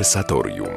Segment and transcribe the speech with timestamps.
[0.00, 0.68] Konwersatorium.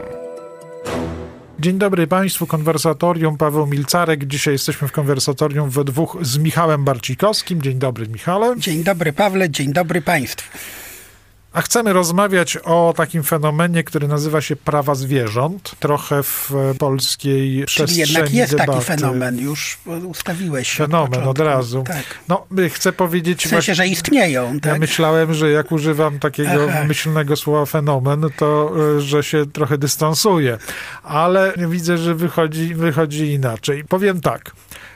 [1.60, 4.26] Dzień dobry Państwu, konwersatorium Paweł Milcarek.
[4.26, 7.62] Dzisiaj jesteśmy w konwersatorium we dwóch z Michałem Barcikowskim.
[7.62, 8.56] Dzień dobry, Michale.
[8.58, 9.50] Dzień dobry, Pawle.
[9.50, 10.58] Dzień dobry Państwu.
[11.54, 15.76] A chcemy rozmawiać o takim fenomenie, który nazywa się prawa zwierząt.
[15.80, 18.72] Trochę w polskiej Czyli przestrzeni jednak jest debaty.
[18.72, 21.44] taki fenomen, już ustawiłeś się Fenomen od, początku.
[21.44, 21.84] razu.
[21.88, 22.04] Tak.
[22.30, 23.46] No, y, chcę powiedzieć...
[23.46, 24.80] W sensie, że istnieją, Ja tak?
[24.80, 26.84] myślałem, że jak używam takiego Aha.
[26.88, 30.58] myślnego słowa fenomen, to y, że się trochę dystansuję.
[31.04, 33.84] Ale widzę, że wychodzi, wychodzi inaczej.
[33.84, 34.52] Powiem tak.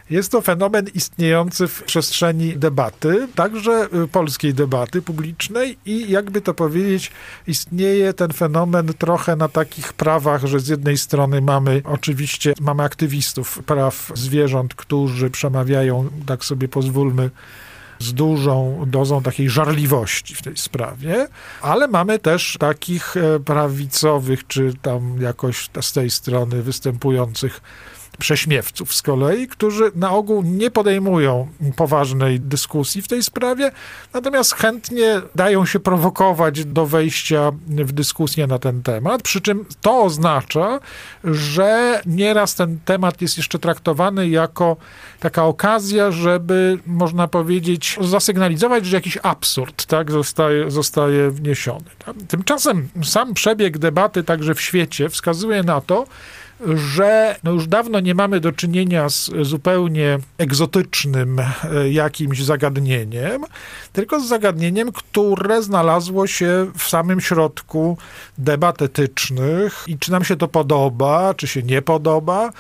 [0.10, 6.54] Jest to fenomen istniejący w przestrzeni debaty, także y, polskiej debaty publicznej i jakby to
[6.54, 7.12] powiedzieć,
[7.48, 13.64] istnieje ten fenomen trochę na takich prawach, że z jednej strony mamy oczywiście, mamy aktywistów
[13.64, 17.30] praw zwierząt, którzy przemawiają, tak sobie pozwólmy,
[18.00, 21.28] z dużą dozą takiej żarliwości w tej sprawie,
[21.62, 27.62] ale mamy też takich e, prawicowych, czy tam jakoś z tej strony występujących
[28.18, 33.72] prześmiewców z kolei, którzy na ogół nie podejmują poważnej dyskusji w tej sprawie,
[34.14, 40.02] natomiast chętnie dają się prowokować do wejścia w dyskusję na ten temat, przy czym to
[40.04, 40.80] oznacza,
[41.24, 44.78] że nieraz ten temat jest jeszcze traktowany jako
[45.20, 51.86] taka okazja, żeby, można powiedzieć, zasygnalizować, że jakiś absurd tak, zostaje, zostaje wniesiony.
[52.06, 52.16] Tak?
[52.28, 56.08] Tymczasem sam przebieg debaty także w świecie wskazuje na to,
[56.76, 61.46] że no już dawno nie mamy do czynienia z zupełnie egzotycznym e,
[61.90, 63.44] jakimś zagadnieniem,
[63.94, 67.98] tylko z zagadnieniem, które znalazło się w samym środku
[68.38, 72.52] debat etycznych i czy nam się to podoba, czy się nie podoba.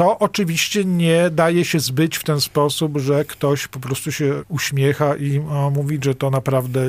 [0.00, 5.16] To oczywiście nie daje się zbyć w ten sposób, że ktoś po prostu się uśmiecha
[5.16, 5.40] i
[5.72, 6.80] mówi, że to naprawdę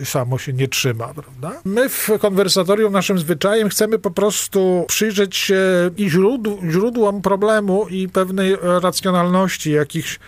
[0.00, 1.60] y, samo się nie trzyma, prawda?
[1.64, 5.60] My w konwersatorium naszym zwyczajem chcemy po prostu przyjrzeć się
[5.96, 10.18] i źródł, źródłom problemu i pewnej racjonalności jakichś,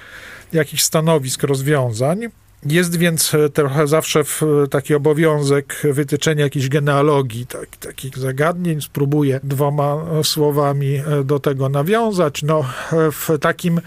[0.53, 2.29] jakichś stanowisk, rozwiązań.
[2.67, 8.81] Jest więc e, trochę zawsze w, taki obowiązek wytyczenia jakiejś genealogii, tak, takich zagadnień.
[8.81, 12.43] Spróbuję dwoma e, słowami e, do tego nawiązać.
[12.43, 13.81] No, e, w takim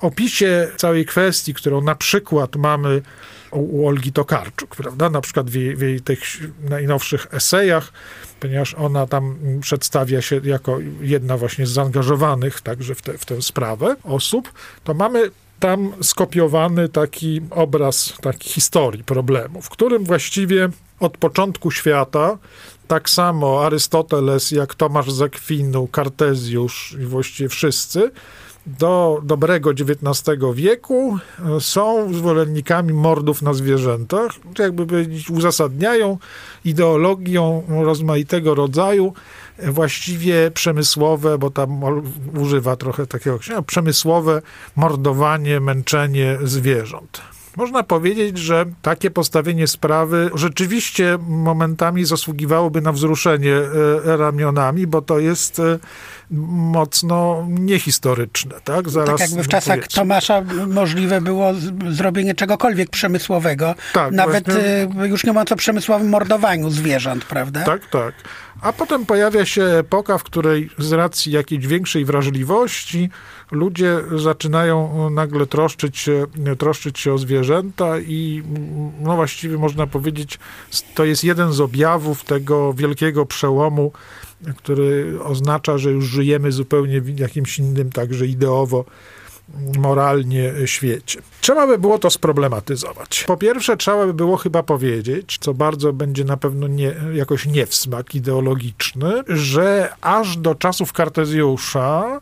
[0.00, 3.02] opisie całej kwestii, którą na przykład mamy
[3.50, 5.10] u, Olgi Tokarczuk, prawda?
[5.10, 6.20] Na przykład w jej, w jej tych
[6.68, 7.92] najnowszych esejach,
[8.40, 13.42] ponieważ ona tam przedstawia się jako jedna właśnie z zaangażowanych także w, te, w tę
[13.42, 14.52] sprawę osób,
[14.84, 20.68] to mamy tam skopiowany taki obraz taki historii problemu, w którym właściwie
[21.00, 22.38] od początku świata
[22.88, 28.10] tak samo Arystoteles jak Tomasz z Akwinu, Kartezjusz i właściwie wszyscy
[28.66, 31.18] do dobrego XIX wieku
[31.56, 36.18] e, są zwolennikami mordów na zwierzętach, jakby uzasadniają
[36.64, 39.12] ideologią rozmaitego rodzaju,
[39.68, 41.80] właściwie przemysłowe, bo tam
[42.40, 44.42] używa trochę takiego przemysłowe
[44.76, 47.20] mordowanie, męczenie zwierząt.
[47.56, 55.18] Można powiedzieć, że takie postawienie sprawy rzeczywiście momentami zasługiwałoby na wzruszenie e, ramionami, bo to
[55.18, 55.78] jest e,
[56.30, 58.88] mocno niehistoryczne, tak?
[58.88, 60.00] Zaraz Tak jakby w czasach powiedzmy.
[60.00, 61.52] Tomasza możliwe było
[61.88, 63.74] zrobienie czegokolwiek przemysłowego.
[63.92, 64.88] Tak, Nawet właśnie.
[65.04, 67.64] y, już nie mówiąc o przemysłowym mordowaniu zwierząt, prawda?
[67.64, 68.14] Tak, tak.
[68.62, 73.10] A potem pojawia się epoka, w której z racji jakiejś większej wrażliwości
[73.50, 76.26] ludzie zaczynają nagle troszczyć się,
[76.58, 80.38] troszczyć się o zwierzęta i mm, no właściwie można powiedzieć,
[80.94, 83.92] to jest jeden z objawów tego wielkiego przełomu,
[84.56, 88.84] który oznacza, że już żyjemy zupełnie w jakimś innym, także ideowo
[89.78, 91.20] moralnie świecie.
[91.40, 93.24] Trzeba by było to sproblematyzować.
[93.26, 98.14] Po pierwsze, trzeba by było chyba powiedzieć, co bardzo będzie na pewno nie, jakoś niewsmak
[98.14, 102.20] ideologiczny, że aż do czasów Kartezjusza e,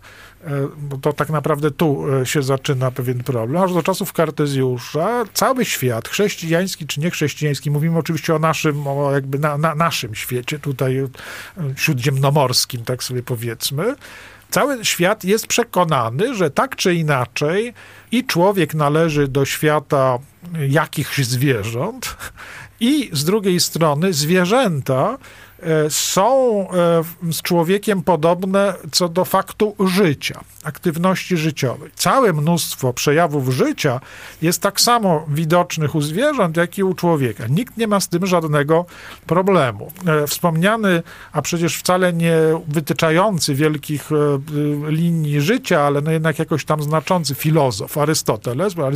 [0.78, 3.62] bo to tak naprawdę tu e, się zaczyna pewien problem.
[3.62, 9.38] Aż do czasów Kartezjusza cały świat, chrześcijański czy niechrześcijański, mówimy oczywiście o naszym, o jakby
[9.38, 11.08] na, na naszym świecie, tutaj e,
[11.76, 13.94] śródziemnomorskim, tak sobie powiedzmy,
[14.50, 17.74] Cały świat jest przekonany, że tak czy inaczej
[18.12, 20.18] i człowiek należy do świata
[20.68, 22.16] jakichś zwierząt,
[22.80, 25.18] i z drugiej strony zwierzęta e,
[25.88, 31.90] są e, z człowiekiem podobne co do faktu życia, aktywności życiowej.
[31.94, 34.00] Całe mnóstwo przejawów życia
[34.42, 37.46] jest tak samo widocznych u zwierząt, jak i u człowieka.
[37.46, 38.84] Nikt nie ma z tym żadnego
[39.26, 39.92] problemu.
[40.06, 41.02] E, Wspomniany,
[41.32, 42.36] a przecież wcale nie
[42.68, 44.16] wytyczający wielkich e,
[44.90, 48.90] linii życia, ale no jednak jakoś tam znaczący filozof Arystoteles, bo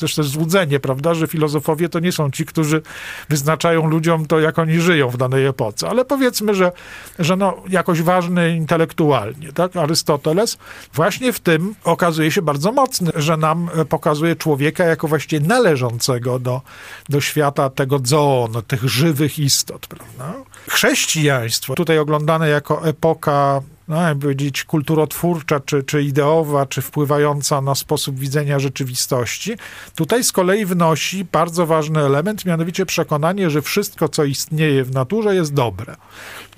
[0.00, 2.82] też jest złudzenie, prawda, że filozofowie to nie są ci, którzy
[3.28, 6.72] wyznaczają ludziom to, jak oni żyją w danej epoce, ale ale powiedzmy, że,
[7.18, 9.76] że no, jakoś ważny intelektualnie, tak?
[9.76, 10.58] Arystoteles
[10.94, 16.62] właśnie w tym okazuje się bardzo mocny, że nam pokazuje człowieka jako właściwie należącego do,
[17.08, 20.34] do świata tego zoon, tych żywych istot, prawda?
[20.68, 27.74] Chrześcijaństwo, tutaj oglądane jako epoka no, jak powiedzieć, kulturotwórcza, czy, czy ideowa, czy wpływająca na
[27.74, 29.56] sposób widzenia rzeczywistości.
[29.94, 35.34] Tutaj z kolei wnosi bardzo ważny element, mianowicie przekonanie, że wszystko, co istnieje w naturze,
[35.34, 35.96] jest dobre.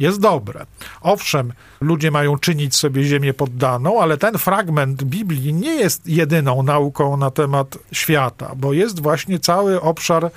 [0.00, 0.66] Jest dobre.
[1.00, 7.16] Owszem, ludzie mają czynić sobie ziemię poddaną, ale ten fragment Biblii nie jest jedyną nauką
[7.16, 10.30] na temat świata, bo jest właśnie cały obszar, e,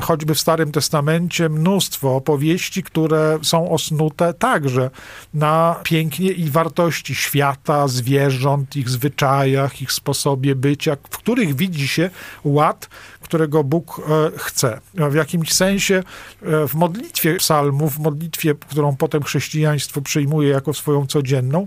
[0.00, 4.90] choćby w Starym Testamencie, mnóstwo opowieści, które są osnute także
[5.34, 12.10] na pięknie i wartości świata, zwierząt, ich zwyczajach, ich sposobie bycia, w których widzi się
[12.44, 12.88] ład,
[13.20, 14.80] którego Bóg e, chce.
[14.94, 15.94] W jakimś sensie
[16.42, 21.66] e, w modlitwie psalmów, w modlitwie, którą potem chrześcijaństwo przyjmuje jako swoją codzienną,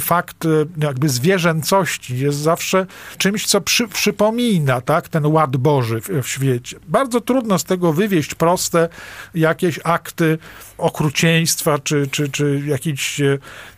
[0.00, 0.48] fakt e,
[0.78, 2.86] jakby zwierzęcości jest zawsze
[3.18, 6.78] czymś, co przy, przypomina tak, ten ład Boży w, w świecie.
[6.88, 8.88] Bardzo trudno z tego wywieść proste
[9.34, 10.38] jakieś akty
[10.78, 13.20] okrucieństwa, czy, czy, czy jakiejś,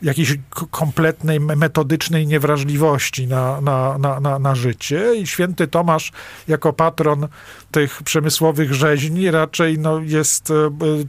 [0.02, 0.38] jakiejś
[0.70, 5.14] kompletnej, metodycznej niewrażliwości na, na, na, na, na życie.
[5.16, 6.12] I święty Tomasz
[6.48, 7.28] jako patron
[7.70, 10.54] tych przemysłowych rzeźni raczej no, jest e,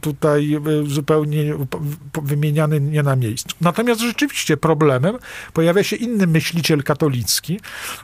[0.00, 1.54] tutaj e, zupełnie
[2.22, 3.48] wymieniany nie na miejscu.
[3.60, 5.18] Natomiast rzeczywiście problemem
[5.52, 7.60] pojawia się inny myśliciel katolicki,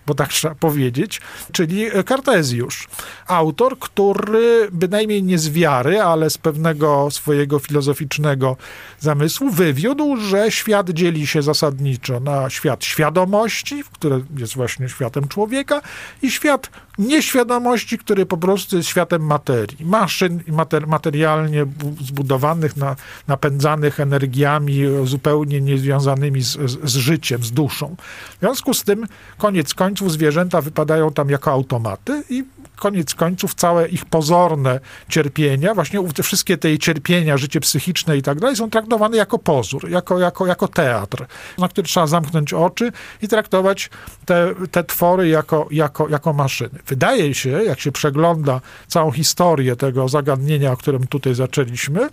[0.06, 1.20] bo tak trzeba powiedzieć,
[1.52, 2.88] czyli Kartezjusz.
[3.26, 8.56] Autor, który bynajmniej nie z wiary, ale z pewnego swojego filozoficznego
[9.00, 15.80] zamysłu wywiódł, że świat dzieli się zasadniczo na świat świadomości, który jest właśnie światem człowieka
[16.22, 19.84] i świat nieświadomości, który po prostu jest światem materii.
[19.84, 21.66] Maszyn mater, materialnie
[22.00, 22.96] zbudowanych, na,
[23.28, 27.96] napędzanych energiami zupełnie niezwiązanymi z, z, z życiem, z duszą.
[28.36, 29.06] W związku z tym,
[29.38, 32.44] koniec końców, zwierzęta wypadają tam jako automaty i
[32.76, 38.40] koniec końców całe ich pozorne cierpienia, właśnie te wszystkie te cierpienia, życie psychiczne i tak
[38.40, 41.26] dalej, są traktowane jako pozór, jako, jako, jako teatr,
[41.58, 42.92] na który trzeba zamknąć oczy
[43.22, 43.90] i traktować
[44.24, 46.78] te, te twory jako, jako, jako maszyny.
[46.86, 52.08] Wydaje się, jak się przegląda całą historię tego zagadnienia, o którym tutaj zaczęliśmy,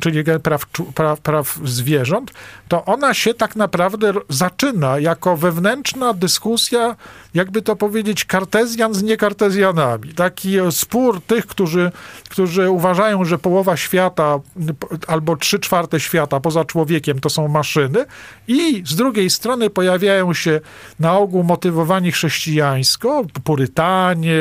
[0.00, 2.32] czyli praw, praw, praw zwierząt,
[2.68, 6.96] to ona się tak naprawdę zaczyna jako wewnętrzna dyskusja,
[7.34, 9.02] jakby to powiedzieć, kartezjan z
[9.82, 10.14] niekartezjanami.
[10.14, 11.92] Taki spór tych, którzy,
[12.28, 14.40] którzy uważają, że połowa świata
[15.06, 18.04] albo trzy czwarte świata poza człowiekiem to są maszyny
[18.48, 20.60] i z drugiej strony pojawiają się
[21.00, 24.40] na ogół motywowani chrześcijańsko, purytanie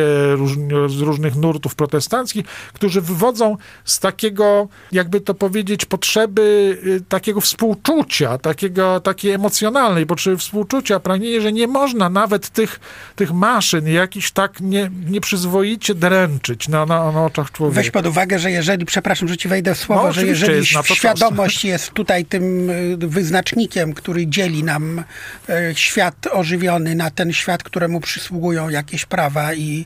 [0.87, 6.41] z różnych nurtów protestanckich, którzy wywodzą z takiego, jakby to powiedzieć, potrzeby
[6.85, 12.79] y, takiego współczucia, takiego, takiej emocjonalnej potrzeby współczucia, pragnienie, że nie można nawet tych,
[13.15, 14.91] tych maszyn jakiś tak nie,
[15.31, 17.81] nieprzyzwoicie dręczyć na, na, na oczach człowieka.
[17.81, 20.87] Weź pod uwagę, że jeżeli, przepraszam, że ci wejdę w słowo, no, że jeżeli jest
[20.93, 25.03] świadomość jest tutaj tym y, wyznacznikiem, który dzieli nam
[25.49, 29.85] y, świat ożywiony na ten świat, któremu przysługują jakieś prawa i,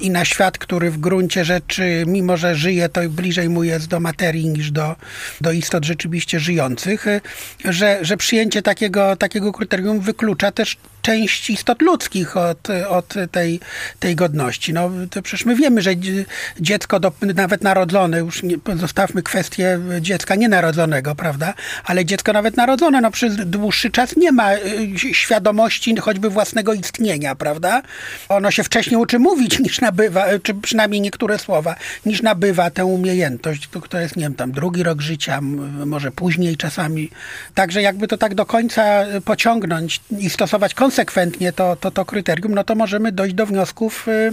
[0.00, 4.00] i na świat, który w gruncie rzeczy, mimo że żyje, to bliżej mu jest do
[4.00, 4.96] materii niż do,
[5.40, 7.20] do istot rzeczywiście żyjących, y,
[7.64, 10.76] że, że przyjęcie takiego, takiego kryterium wyklucza też
[11.06, 13.60] część istot ludzkich od, od tej,
[14.00, 14.72] tej godności.
[14.72, 15.90] No, to przecież my wiemy, że
[16.60, 23.00] dziecko do, nawet narodzone, już nie, zostawmy kwestię dziecka nienarodzonego, prawda, ale dziecko nawet narodzone,
[23.00, 24.50] no przez dłuższy czas nie ma
[25.12, 27.82] świadomości choćby własnego istnienia, prawda?
[28.28, 31.74] Ono się wcześniej uczy mówić niż nabywa, czy przynajmniej niektóre słowa,
[32.06, 35.40] niż nabywa tę umiejętność, to jest, nie wiem, tam drugi rok życia,
[35.86, 37.10] może później czasami.
[37.54, 42.64] Także jakby to tak do końca pociągnąć i stosować konsekwentnie to, to, to kryterium, no
[42.64, 44.32] to możemy dojść do wniosków y,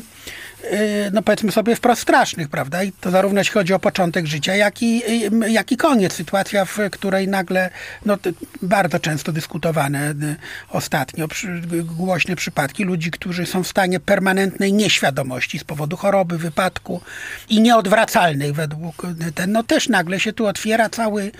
[1.11, 2.83] no powiedzmy sobie wprost strasznych, prawda?
[2.83, 5.03] I to zarówno jeśli chodzi o początek życia, jak i,
[5.43, 6.13] y, jak i koniec.
[6.13, 7.69] Sytuacja, w której nagle,
[8.05, 8.17] no
[8.61, 10.35] bardzo często dyskutowane y,
[10.69, 17.01] ostatnio, przy, głośne przypadki ludzi, którzy są w stanie permanentnej nieświadomości z powodu choroby, wypadku
[17.49, 21.31] i nieodwracalnej według ten, no też nagle się tu otwiera cały,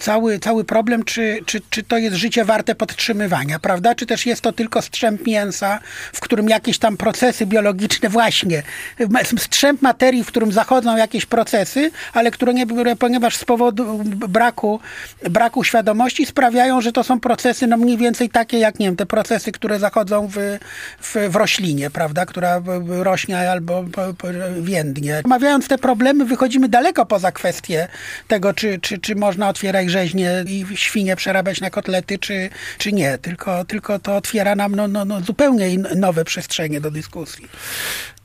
[0.00, 3.94] cały, cały problem, czy, czy, czy to jest życie warte podtrzymywania, prawda?
[3.94, 5.80] Czy też jest to tylko strzęp mięsa,
[6.12, 8.62] w którym jakieś tam procesy biologiczne właśnie
[9.38, 12.66] strzęp materii, w którym zachodzą jakieś procesy, ale które nie,
[12.98, 14.80] ponieważ z powodu braku,
[15.30, 19.06] braku świadomości sprawiają, że to są procesy no mniej więcej takie jak, nie wiem, te
[19.06, 20.58] procesy, które zachodzą w,
[21.00, 23.84] w, w roślinie, prawda, która rośnie albo
[24.60, 25.22] więdnie.
[25.24, 27.88] Omawiając te problemy, wychodzimy daleko poza kwestię
[28.28, 33.18] tego, czy, czy, czy można otwierać rzeźnie i świnie przerabiać na kotlety, czy, czy nie.
[33.18, 37.48] Tylko, tylko to otwiera nam no, no, no zupełnie nowe przestrzenie do dyskusji.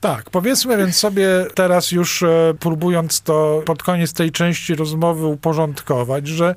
[0.04, 6.28] Tak, powiedzmy więc sobie teraz już e, próbując to pod koniec tej części rozmowy uporządkować,
[6.28, 6.56] że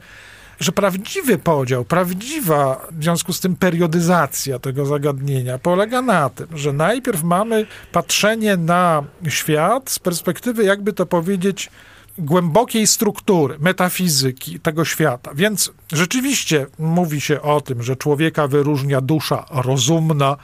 [0.60, 6.72] że prawdziwy podział, prawdziwa w związku z tym periodyzacja tego zagadnienia polega na tym, że
[6.72, 11.70] najpierw mamy patrzenie na świat z perspektywy, jakby to powiedzieć,
[12.18, 15.30] głębokiej struktury, metafizyki tego świata.
[15.34, 20.36] Więc rzeczywiście mówi się o tym, że człowieka wyróżnia dusza rozumna,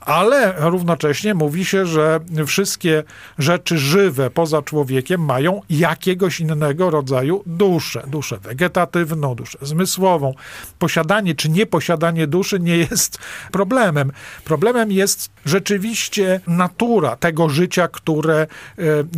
[0.00, 3.02] ale równocześnie mówi się, że wszystkie
[3.38, 8.02] rzeczy żywe poza człowiekiem mają jakiegoś innego rodzaju duszę.
[8.06, 10.34] Duszę wegetatywną, duszę zmysłową.
[10.78, 13.18] Posiadanie czy nieposiadanie duszy nie jest
[13.52, 14.12] problemem.
[14.44, 18.46] Problemem jest rzeczywiście natura tego życia, które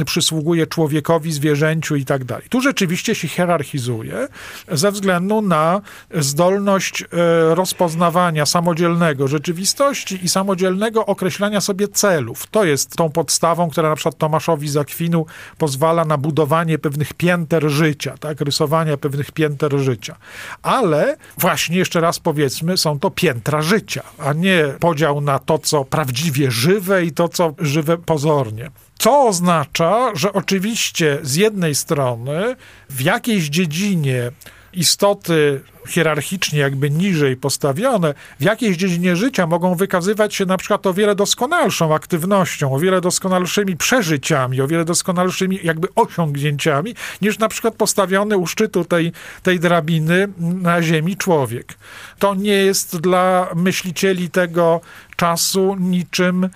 [0.01, 2.47] y, przysługuje człowiekowi, zwierzęciu i tak dalej.
[2.49, 4.29] Tu rzeczywiście się hierarchizuje
[4.69, 5.81] ze względu na
[6.15, 7.07] zdolność y,
[7.55, 10.72] rozpoznawania samodzielnego rzeczywistości i samodzielnego
[11.07, 12.47] określania sobie celów.
[12.47, 15.27] To jest tą podstawą, która na przykład Tomaszowi Zakwinu
[15.59, 20.17] pozwala na budowanie pewnych pięter życia, tak, rysowania pewnych pięter życia.
[20.63, 25.85] Ale właśnie jeszcze raz powiedzmy, są to piętra życia, a nie podział na to, co
[25.85, 28.71] prawdziwie żywe i to, co żywe pozornie.
[28.99, 32.57] Co oznacza, że oczywiście z jednej strony
[32.91, 34.31] w jakiejś dziedzinie
[34.73, 40.95] istoty hierarchicznie jakby niżej postawione, w jakiejś dziedzinie życia mogą wykazywać się na przykład o
[40.95, 47.75] wiele doskonalszą aktywnością, o wiele doskonalszymi przeżyciami, o wiele doskonalszymi jakby osiągnięciami, niż na przykład
[47.75, 49.13] postawiony u szczytu tej,
[49.43, 51.75] tej drabiny na ziemi człowiek.
[52.19, 54.81] To nie jest dla myślicieli tego
[55.17, 56.49] czasu niczym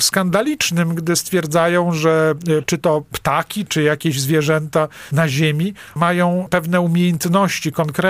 [0.00, 6.80] skandalicznym, gdy stwierdzają, że e, czy to ptaki, czy jakieś zwierzęta na Ziemi mają pewne
[6.80, 8.03] umiejętności konkretne,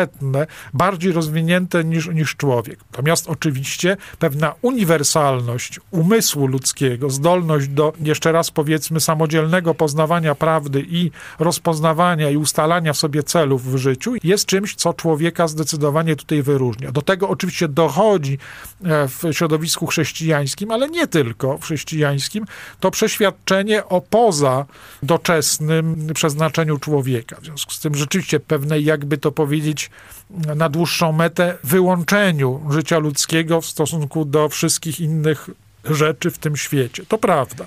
[0.75, 2.79] bardziej rozwinięte niż, niż człowiek.
[2.93, 11.11] Natomiast oczywiście pewna uniwersalność umysłu ludzkiego, zdolność do, jeszcze raz powiedzmy, samodzielnego poznawania prawdy i
[11.39, 16.93] rozpoznawania i ustalania sobie celów w życiu jest czymś, co człowieka zdecydowanie tutaj wyróżnia.
[16.93, 18.39] Do tego oczywiście dochodzi
[18.85, 22.45] e, w środowisku chrześcijańskim, ale nie tylko w chrześcijańskim,
[22.81, 24.67] to przeświadczenie o poza
[25.03, 27.37] doczesnym przeznaczeniu człowieka.
[27.41, 29.84] W związku z tym rzeczywiście pewnej, jakby to powiedzieć,
[30.31, 35.51] na dłuższą metę wyłączeniu życia ludzkiego w stosunku do wszystkich innych
[35.85, 37.07] rzeczy w tym świecie.
[37.09, 37.65] To prawda.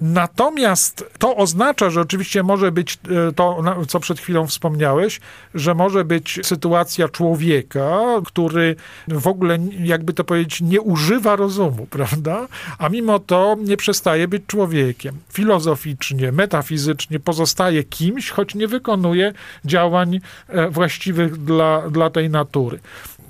[0.00, 5.20] Natomiast to oznacza, że oczywiście może być e, to, co przed chwilą wspomniałeś,
[5.54, 8.76] że może być sytuacja człowieka, który
[9.08, 12.48] w ogóle, jakby to powiedzieć, nie używa rozumu, prawda?
[12.78, 15.14] A mimo to nie przestaje być człowiekiem.
[15.32, 19.32] Filozoficznie, metafizycznie pozostaje kimś, choć nie wykonuje
[19.64, 22.78] działań e, właściwych dla, dla tej natury.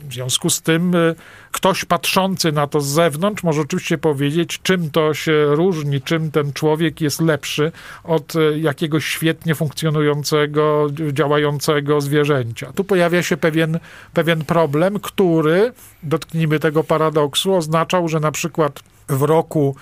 [0.09, 1.14] W związku z tym e,
[1.52, 6.52] ktoś patrzący na to z zewnątrz może oczywiście powiedzieć, czym to się różni, czym ten
[6.52, 7.73] człowiek jest lepszy
[8.04, 12.73] od e, jakiegoś świetnie funkcjonującego, działającego zwierzęcia.
[12.73, 13.78] Tu pojawia się pewien,
[14.14, 19.76] pewien problem, który, dotknijmy tego paradoksu, oznaczał, że na przykład w roku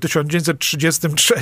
[0.00, 1.34] 1933,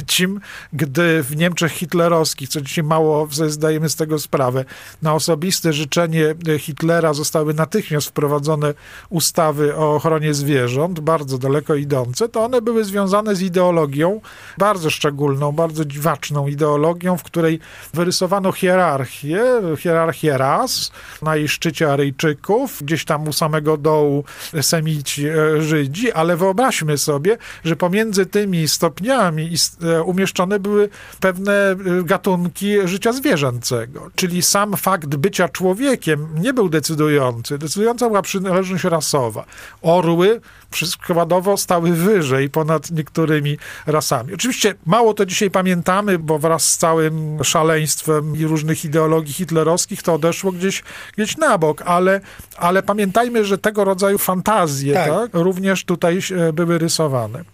[0.72, 4.64] gdy w Niemczech hitlerowskich, co dzisiaj mało zdajemy z tego sprawę,
[5.02, 8.74] na osobiste życzenie Hitlera zostały natychmiast wprowadzone
[9.10, 14.20] ustawy o ochronie zwierząt, bardzo daleko idące, to one były związane z ideologią,
[14.58, 17.60] bardzo szczególną, bardzo dziwaczną ideologią, w której
[17.94, 19.44] wyrysowano hierarchię,
[19.78, 24.24] hierarchię ras, na jej szczycie Aryjczyków, gdzieś tam u samego dołu
[24.62, 29.50] Semici, e, Żydzi, ale wyobraźmy sobie, że pomiędzy tymi stopniami
[29.82, 30.88] e, umieszczone były
[31.20, 34.10] pewne e, gatunki życia zwierzęcego.
[34.14, 37.58] Czyli sam fakt bycia człowiekiem nie był decydujący.
[37.58, 39.44] Decydująca była przynależność rasowa.
[39.82, 40.40] Orły
[40.72, 44.34] przykładowo stały wyżej ponad niektórymi rasami.
[44.34, 50.14] Oczywiście mało to dzisiaj pamiętamy, bo wraz z całym szaleństwem i różnych ideologii hitlerowskich to
[50.14, 50.82] odeszło gdzieś,
[51.16, 52.20] gdzieś na bok, ale,
[52.56, 55.08] ale pamiętajmy, że tego rodzaju fantazje tak.
[55.08, 57.44] Tak, również tutaj e, były rysowane.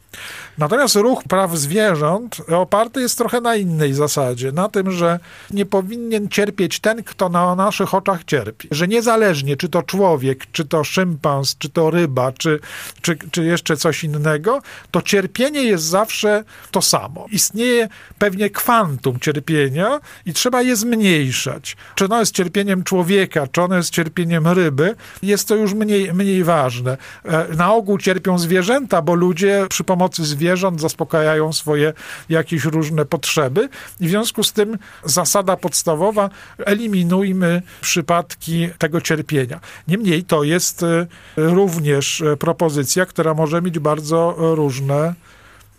[0.59, 5.19] Natomiast ruch praw zwierząt oparty jest trochę na innej zasadzie, na tym, że
[5.51, 8.69] nie powinien cierpieć ten, kto na naszych oczach cierpi.
[8.71, 12.61] Że niezależnie, czy to człowiek, czy to szympans, czy to ryba, czy,
[13.03, 17.27] czy, czy jeszcze coś innego, to cierpienie jest zawsze to samo.
[17.33, 17.89] Istnieje
[18.19, 21.77] pewnie kwantum cierpienia i trzeba je zmniejszać.
[21.95, 26.45] Czy ono jest cierpieniem człowieka, czy ono jest cierpieniem ryby, jest to już mniej, mniej
[26.45, 26.97] ważne.
[27.25, 31.93] E, na ogół cierpią zwierzęta, bo ludzie przy pomocy zwierząt zaspokajają swoje
[32.29, 33.69] jakieś różne potrzeby
[34.01, 39.61] i w związku z tym zasada podstawowa eliminujmy przypadki tego cierpienia.
[39.89, 42.37] Niemniej to jest e, również e,
[42.99, 45.15] propozycja, która może mieć bardzo różne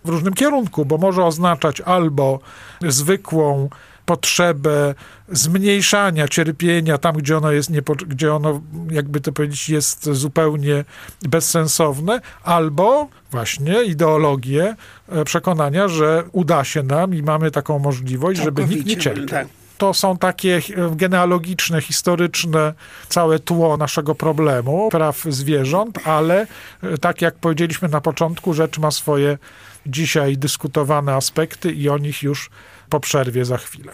[0.06, 2.40] w różnym kierunku, bo może oznaczać albo
[2.88, 3.70] zwykłą
[4.06, 4.96] potrzebę
[5.32, 8.62] zmniejszania cierpienia tam, gdzie ono jest, niepo, gdzie ono,
[8.92, 10.86] jakby to powiedzieć, jest zupełnie
[11.22, 14.76] bezsensowne, albo właśnie ideologię
[15.10, 19.26] e, przekonania, że uda się nam i mamy taką możliwość, żeby nikt nie cierpiał.
[19.26, 19.48] Tak.
[19.80, 22.74] To są takie genealogiczne, historyczne,
[23.10, 26.48] całe tło naszego problemu praw zwierząt, ale
[26.84, 29.38] e, tak jak powiedzieliśmy na początku, rzecz ma swoje
[29.86, 32.50] dzisiaj dyskutowane aspekty i o nich już
[32.90, 33.94] po przerwie za chwilę.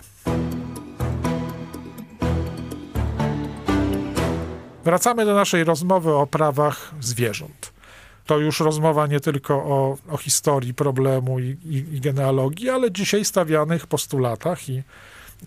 [4.83, 7.73] Wracamy do naszej rozmowy o prawach zwierząt.
[8.25, 13.25] To już rozmowa nie tylko o, o historii problemu i, i, i genealogii, ale dzisiaj
[13.25, 14.83] stawianych postulatach i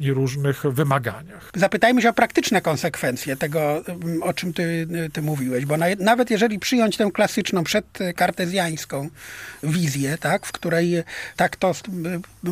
[0.01, 1.51] i różnych wymaganiach.
[1.55, 3.83] Zapytajmy się o praktyczne konsekwencje tego,
[4.21, 9.09] o czym ty, ty mówiłeś, bo na, nawet jeżeli przyjąć tę klasyczną, przedkartezjańską
[9.63, 11.03] wizję, tak, w której
[11.37, 11.73] tak to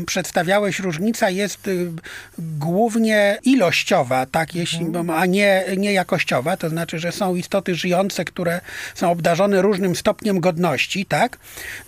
[0.07, 1.93] przedstawiałeś, różnica jest y,
[2.39, 5.11] głównie ilościowa, tak, jeśli, mhm.
[5.11, 8.61] a nie, nie jakościowa, to znaczy, że są istoty żyjące, które
[8.95, 11.39] są obdarzone różnym stopniem godności, tak,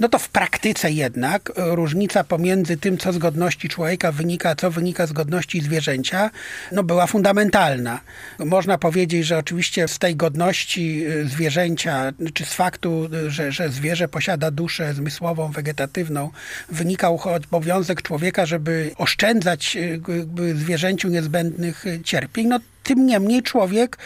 [0.01, 5.07] no to w praktyce jednak różnica pomiędzy tym, co z godności człowieka wynika, co wynika
[5.07, 6.31] z godności godności zwierzęcia
[6.73, 8.01] no, była fundamentalna.
[8.39, 14.09] Można powiedzieć, że oczywiście z tej godności y, zwierzęcia, czy z faktu, że, że zwierzę
[14.09, 16.31] posiada duszę zmysłową, wegetatywną,
[16.69, 20.01] wynikał obowiązek człowieka, żeby oszczędzać y,
[20.55, 22.49] zwierzęciu niezbędnych cierpień.
[22.49, 23.99] No, tym niemniej człowiek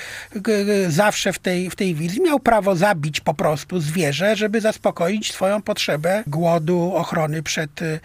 [0.88, 5.62] zawsze w tej, w tej wizji miał prawo zabić po prostu zwierzę, żeby zaspokoić swoją
[5.62, 8.00] potrzebę głodu, ochrony przed, y,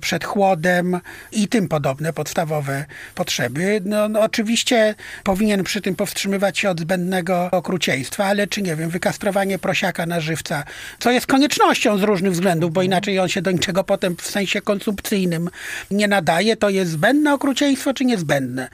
[0.00, 1.00] przed chłodem
[1.32, 2.84] i tym podobne podstawowe
[3.14, 3.80] potrzeby.
[3.84, 8.90] No, no oczywiście powinien przy tym powstrzymywać się od zbędnego okrucieństwa, ale czy nie wiem,
[8.90, 10.64] wykastrowanie prosiaka na żywca,
[10.98, 14.60] co jest koniecznością z różnych względów, bo inaczej on się do niczego potem w sensie
[14.62, 15.50] konsumpcyjnym
[15.90, 18.68] nie nadaje, to jest zbędne okrucieństwo czy niezbędne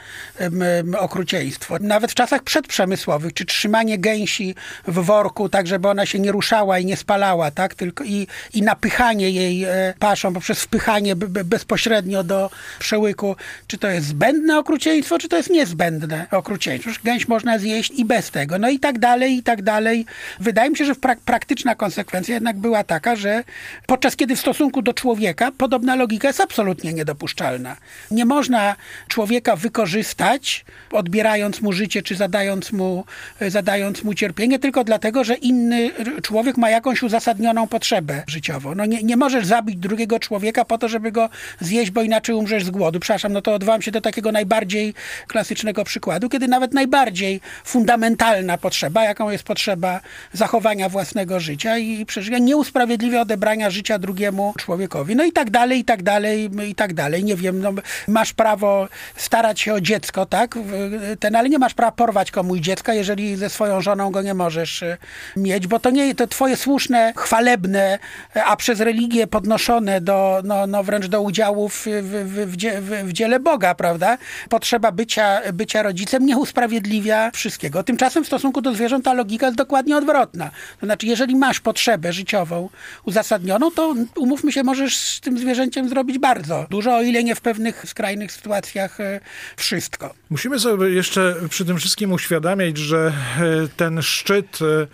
[0.99, 1.40] okrucieństwo?
[1.81, 4.55] Nawet w czasach przedprzemysłowych, czy trzymanie gęsi
[4.87, 7.75] w worku, tak żeby ona się nie ruszała i nie spalała, tak?
[7.75, 13.37] Tylko i, i napychanie jej e, paszą poprzez wpychanie bezpośrednio do przełyku.
[13.67, 16.91] Czy to jest zbędne okrucieństwo, czy to jest niezbędne okrucieństwo?
[17.05, 18.59] Gęś można zjeść i bez tego.
[18.59, 20.07] No i tak dalej, i tak dalej.
[20.41, 23.45] Wydaje mi się, że prak praktyczna konsekwencja jednak była taka, że
[23.87, 27.77] podczas kiedy w stosunku do człowieka podobna logika jest absolutnie niedopuszczalna.
[28.11, 28.77] Nie można
[29.09, 33.05] człowieka wykorzystać, odbierać zabierając mu życie, czy zadając mu,
[33.49, 35.91] zadając mu cierpienie, tylko dlatego, że inny
[36.23, 38.75] człowiek ma jakąś uzasadnioną potrzebę życiową.
[38.75, 41.29] No nie, nie możesz zabić drugiego człowieka po to, żeby go
[41.61, 43.01] zjeść, bo inaczej umrzesz z głodu.
[43.01, 44.95] Przepraszam, no to odwołam się do takiego najbardziej
[45.27, 50.01] klasycznego przykładu, kiedy nawet najbardziej fundamentalna potrzeba, jaką jest potrzeba
[50.33, 55.17] zachowania własnego życia i przeżycia, nie usprawiedliwia odebrania życia drugiemu człowiekowi.
[55.17, 57.25] No i tak dalej, i tak dalej, i tak dalej.
[57.25, 57.73] Nie wiem, no,
[58.09, 60.59] masz prawo starać się o dziecko, tak?
[61.17, 64.83] Ten, ale nie masz prawa porwać komuś dziecka, jeżeli ze swoją żoną go nie możesz
[64.83, 64.97] e,
[65.37, 67.99] mieć, bo to nie to twoje słuszne, chwalebne,
[68.45, 72.57] a przez religię podnoszone do, no, no wręcz do udziału w, w, w,
[73.09, 74.19] w dziele Boga, prawda?
[74.49, 77.83] Potrzeba bycia, bycia rodzicem nie usprawiedliwia wszystkiego.
[77.83, 80.51] Tymczasem w stosunku do zwierząt ta logika jest dokładnie odwrotna.
[80.81, 82.69] To znaczy, jeżeli masz potrzebę życiową
[83.05, 87.41] uzasadnioną, to umówmy się, możesz z tym zwierzęciem zrobić bardzo dużo, o ile nie w
[87.41, 89.21] pewnych skrajnych sytuacjach e,
[89.57, 90.15] wszystko.
[90.31, 94.87] Musimy sobie jeszcze przy tym wszystkim uświadamiać, że e, ten szczyt, e,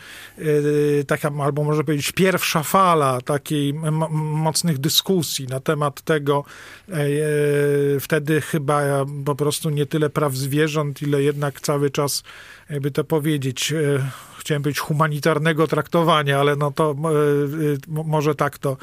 [1.01, 3.75] e, taka, albo może powiedzieć pierwsza fala takiej
[4.11, 6.45] mocnych dyskusji na temat tego,
[8.01, 12.23] wtedy chyba po prostu nie tyle praw zwierząt, ile jednak cały czas,
[12.71, 13.75] jakby to powiedzieć,
[14.47, 16.95] chciałem powiedzieć humanitarnego traktowania, ale no to
[17.89, 18.77] może tak to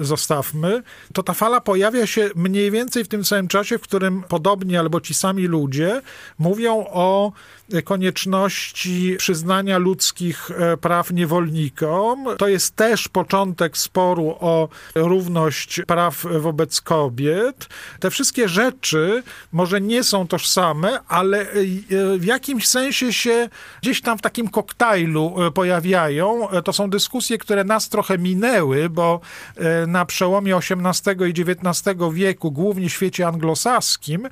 [0.00, 0.82] zostawmy,
[1.12, 5.00] to ta fala pojawia się mniej więcej w tym samym czasie, w którym podobnie albo
[5.00, 6.02] ci sami ludzie
[6.38, 7.32] mówią o
[7.84, 12.26] konieczności przyznania ludzkich e, praw niewolnikom.
[12.38, 17.68] To jest też początek sporu o równość praw wobec kobiet.
[18.00, 21.46] Te wszystkie rzeczy może nie są tożsame, ale e,
[22.18, 23.48] w jakimś sensie się
[23.82, 26.48] gdzieś tam w takim koktajlu e, pojawiają.
[26.64, 29.20] To są dyskusje, które nas trochę minęły, bo
[29.86, 34.28] na przełomie XVIII i XIX wieku, głównie w świecie anglosaskim,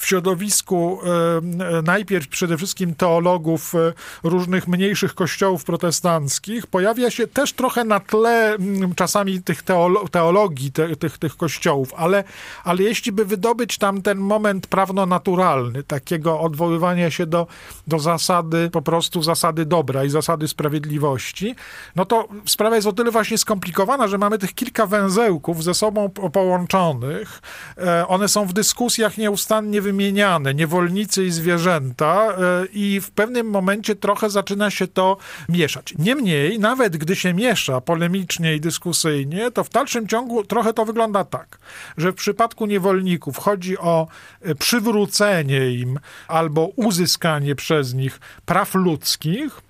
[0.00, 7.52] w środowisku e, najpierw przede wszystkim teologów e, różnych mniejszych kościołów protestanckich pojawia się też
[7.52, 8.56] trochę na tle
[8.96, 12.24] czasami tych teolo teologii te, tych, tych kościołów, ale,
[12.64, 17.46] ale jeśli by wydobyć tam ten moment prawno-naturalny, takiego odwoływania się do,
[17.86, 21.54] do zasady, po prostu zasady dobra i zasady sprawiedliwości,
[21.96, 26.08] no to sprawa jest o tyle właśnie skomplikowana, że mamy tych kilka węzełków ze sobą
[26.08, 27.42] połączonych.
[27.78, 33.96] E, one są w dyskusjach nieustannie wymieniane, niewolnicy i zwierzęta e, i w pewnym momencie
[33.96, 35.16] trochę zaczyna się to
[35.48, 35.94] mieszać.
[35.98, 41.24] Niemniej, nawet gdy się miesza polemicznie i dyskusyjnie, to w dalszym ciągu trochę to wygląda
[41.24, 41.58] tak,
[41.96, 44.08] że w przypadku niewolników chodzi o
[44.40, 49.60] e, przywrócenie im albo uzyskanie przez nich praw ludzkich,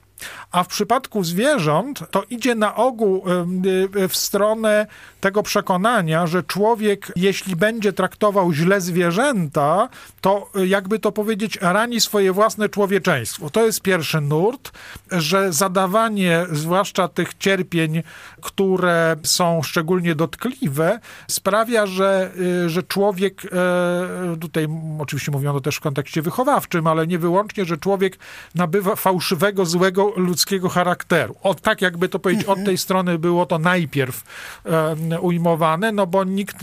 [0.52, 3.24] a w przypadku zwierząt to idzie na ogół
[3.96, 4.86] y, w stronę
[5.20, 9.88] tego przekonania, że człowiek, jeśli będzie traktował źle zwierzęta,
[10.20, 13.50] to y, jakby to powiedzieć, rani swoje własne człowieczeństwo.
[13.50, 14.72] To jest pierwszy nurt,
[15.10, 18.02] że zadawanie zwłaszcza tych cierpień,
[18.40, 22.30] które są szczególnie dotkliwe, sprawia, że,
[22.66, 23.42] y, że człowiek,
[24.40, 28.18] tutaj oczywiście mówiono też w kontekście wychowawczym, ale nie wyłącznie, że człowiek
[28.54, 31.34] nabywa fałszywego, złego ludzkiego charakteru.
[31.42, 34.24] O, tak jakby to powiedzieć, od tej strony było to najpierw
[34.64, 36.56] e, ujmowane, no bo nikt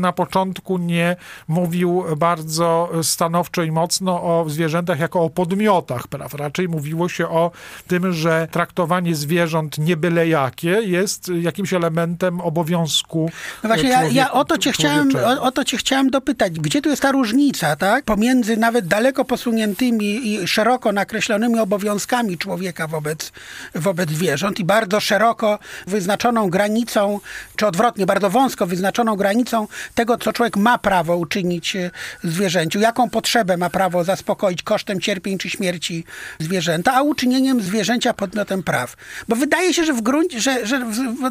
[0.00, 1.16] na początku nie
[1.48, 6.38] mówił bardzo stanowczo i mocno o zwierzętach jako o podmiotach, prawda?
[6.38, 7.50] Raczej mówiło się o
[7.86, 13.30] tym, że traktowanie zwierząt nie byle jakie jest jakimś elementem obowiązku.
[13.62, 16.52] No właśnie, ja, ja o, to cię chciałem, o, o to cię chciałem dopytać.
[16.52, 18.04] Gdzie tu jest ta różnica, tak?
[18.04, 23.32] Pomiędzy nawet daleko posuniętymi i szeroko nakreślonymi obowiązkami człowieka wobec,
[23.74, 27.20] wobec zwierząt i bardzo szeroko wyznaczoną granicą,
[27.56, 31.90] czy odwrotnie, bardzo wąsko wyznaczoną granicą tego, co człowiek ma prawo uczynić e,
[32.24, 36.04] zwierzęciu, jaką potrzebę ma prawo zaspokoić kosztem cierpień czy śmierci
[36.38, 38.96] zwierzęta, a uczynieniem zwierzęcia podmiotem praw.
[39.28, 40.86] Bo wydaje się, że w gruncie, że, że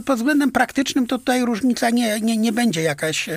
[0.05, 3.29] pod względem praktycznym to tutaj różnica nie, nie, nie będzie jakaś,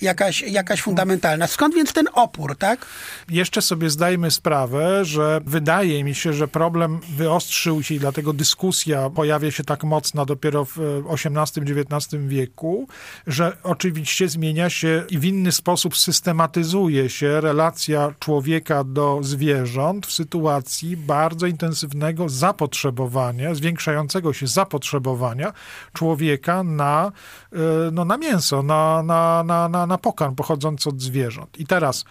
[0.00, 1.46] jakaś, jakaś fundamentalna.
[1.46, 2.86] Skąd więc ten opór, tak?
[3.28, 9.10] Jeszcze sobie zdajmy sprawę, że wydaje mi się, że problem wyostrzył się i dlatego dyskusja
[9.10, 12.88] pojawia się tak mocna dopiero w XVIII-XIX wieku,
[13.26, 20.12] że oczywiście zmienia się i w inny sposób systematyzuje się relacja człowieka do zwierząt w
[20.12, 25.52] sytuacji bardzo intensywnego zapotrzebowania, zwiększającego się zapotrzebowania
[25.92, 27.12] człowieka na,
[27.52, 27.56] e,
[27.92, 31.60] no, na mięso, na, na, na, na pokarm pochodzący od zwierząt.
[31.60, 32.04] I teraz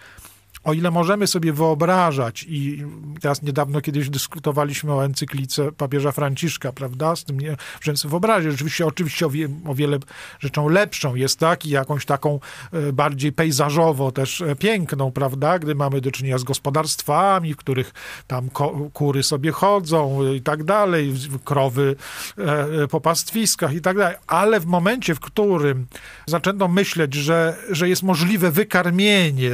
[0.64, 2.86] o ile możemy sobie wyobrażać, i
[3.22, 7.38] teraz niedawno kiedyś dyskutowaliśmy o encyklice papieża Franciszka, prawda, z tym,
[7.82, 10.00] że sobie wyobrazić, rzeczywiście oczywiście o, wie, o, wiele
[10.40, 12.40] rzeczą lepszą jest, tak, i jakąś taką
[12.74, 17.94] e, bardziej pejzażowo też e, piękną, prawda, gdy mamy do czynienia z gospodarstwami, w których
[18.28, 18.50] tam
[18.94, 21.96] kury sobie chodzą i tak dalej, krowy
[22.38, 25.88] e, po pastwiskach i tak dalej, ale w momencie, w którym
[26.26, 29.52] zaczęto myśleć, że, że jest możliwe wykarmienie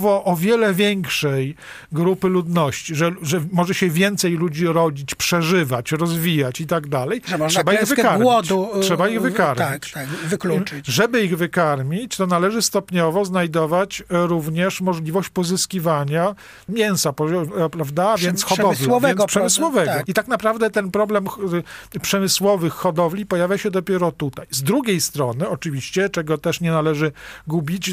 [0.00, 1.56] skokowo o wiele większej
[1.92, 7.20] grupy ludności, że, że może się więcej ludzi rodzić, przeżywać, rozwijać i tak dalej.
[7.48, 8.22] Trzeba ich wykarmić.
[8.22, 9.58] Głodu, trzeba ich wykarmić.
[9.58, 10.86] Tak, tak, wykluczyć.
[10.86, 16.34] Żeby ich wykarmić, to należy stopniowo znajdować również możliwość pozyskiwania
[16.68, 17.12] mięsa,
[17.72, 18.16] prawda?
[18.18, 19.22] Więc hodowli, przemysłowego.
[19.22, 19.92] Więc przemysłowego.
[19.92, 20.08] Tak.
[20.08, 21.26] I tak naprawdę ten problem
[22.02, 24.46] przemysłowych hodowli pojawia się dopiero tutaj.
[24.50, 27.12] Z drugiej strony, oczywiście, czego też nie należy
[27.46, 27.90] gubić,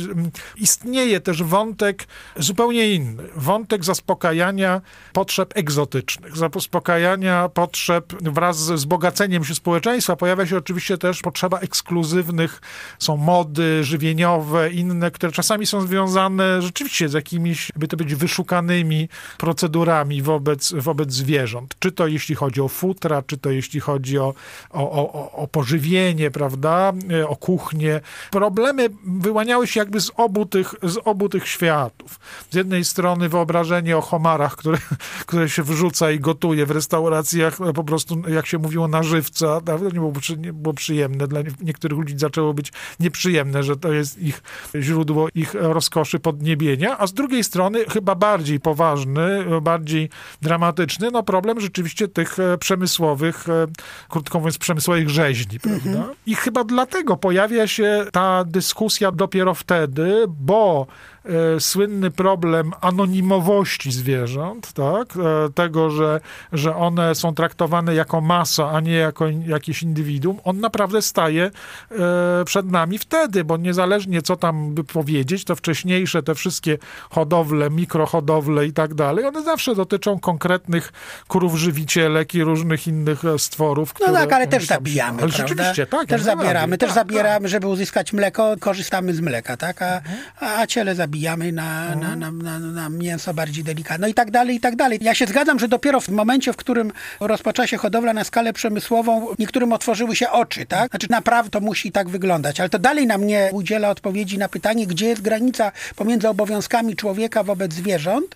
[0.57, 1.96] istnieje też wątek
[2.35, 3.23] zupełnie inny.
[3.35, 4.81] Wątek zaspokajania
[5.13, 10.15] potrzeb egzotycznych, zaspokajania potrzeb wraz ze wzbogaceniem się społeczeństwa.
[10.15, 12.61] Pojawia się oczywiście też potrzeba ekskluzywnych,
[12.99, 19.09] są mody żywieniowe, inne, które czasami są związane rzeczywiście z jakimiś, by to być wyszukanymi
[19.37, 21.75] procedurami wobec, wobec zwierząt.
[21.79, 24.33] Czy to jeśli chodzi o futra, czy to jeśli chodzi o,
[24.71, 26.93] o, o, o pożywienie, prawda,
[27.27, 28.01] o kuchnię.
[28.31, 32.19] Problemy wyłaniały się jakby z obu tych, z obu tych światów światów.
[32.51, 34.77] Z jednej strony wyobrażenie o homarach, które,
[35.25, 39.61] które się wrzuca i gotuje w restauracjach, po prostu, jak się mówiło, na żywca.
[39.61, 41.27] To nie było, nie było przyjemne.
[41.27, 44.43] Dla niektórych ludzi zaczęło być nieprzyjemne, że to jest ich
[44.75, 50.09] źródło ich rozkoszy podniebienia, a z drugiej strony chyba bardziej poważny, bardziej
[50.41, 53.67] dramatyczny, no problem rzeczywiście tych e, przemysłowych, e,
[54.09, 55.89] krótko mówiąc, przemysłowych rzeźni, prawda?
[55.89, 56.15] Mhm.
[56.25, 61.16] I chyba dlatego pojawia się ta dyskusja dopiero wtedy, bo E,
[61.59, 65.13] słynny problem anonimowości zwierząt, tak?
[65.17, 66.19] E, tego, że,
[66.53, 72.45] że one są traktowane jako masa, a nie jako jakieś indywiduum, on naprawdę staje e,
[72.45, 76.77] przed nami wtedy, bo niezależnie co tam by powiedzieć, to wcześniejsze te wszystkie
[77.09, 80.93] hodowle, mikrohodowle i tak dalej, one zawsze dotyczą konkretnych
[81.27, 83.93] krów żywicielek i różnych innych stworów.
[84.07, 86.07] No tak, ale też zabijamy, ale Rzeczywiście, tak.
[86.07, 87.51] Też zabieramy, też tak, zabieramy, tak.
[87.51, 89.81] żeby uzyskać mleko, korzystamy z mleka, tak?
[89.81, 90.01] A,
[90.39, 94.01] a ciele zabijamy zabijamy na, na, na, na, na mięso bardziej delikatne.
[94.01, 94.99] No i tak dalej, i tak dalej.
[95.01, 99.27] Ja się zgadzam, że dopiero w momencie, w którym rozpoczęła się hodowla na skalę przemysłową,
[99.39, 100.89] niektórym otworzyły się oczy, tak?
[100.89, 102.59] Znaczy naprawdę to musi tak wyglądać.
[102.59, 107.43] Ale to dalej nam nie udziela odpowiedzi na pytanie, gdzie jest granica pomiędzy obowiązkami człowieka
[107.43, 108.35] wobec zwierząt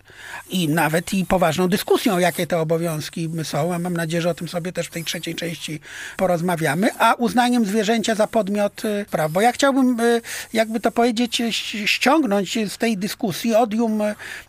[0.49, 4.47] i nawet i poważną dyskusją, jakie te obowiązki są, a mam nadzieję, że o tym
[4.47, 5.79] sobie też w tej trzeciej części
[6.17, 9.31] porozmawiamy, a uznaniem zwierzęcia za podmiot y, praw.
[9.31, 10.21] Bo ja chciałbym, y,
[10.53, 11.41] jakby to powiedzieć,
[11.85, 14.01] ściągnąć z tej dyskusji odium,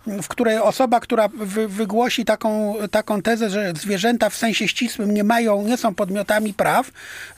[0.06, 5.24] w której osoba, która wy, wygłosi taką, taką tezę, że zwierzęta w sensie ścisłym nie
[5.24, 6.90] mają, nie są podmiotami praw,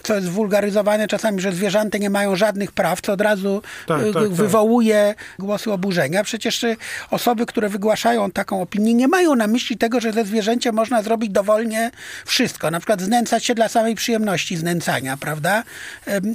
[0.02, 4.14] co jest wulgaryzowane czasami, że zwierzęta nie mają żadnych praw, co od razu tak, tak,
[4.14, 4.28] tak.
[4.28, 5.46] wywołuje tak.
[5.46, 6.24] głosy oburzenia.
[6.24, 6.64] Przecież
[7.10, 11.30] osoby, które wygłaszają taką opinię, nie mają na myśli tego, że ze zwierzęciem można zrobić
[11.30, 11.90] dowolnie
[12.24, 12.70] wszystko.
[12.70, 15.62] Na przykład znęcać się dla samej przyjemności znęcania, prawda?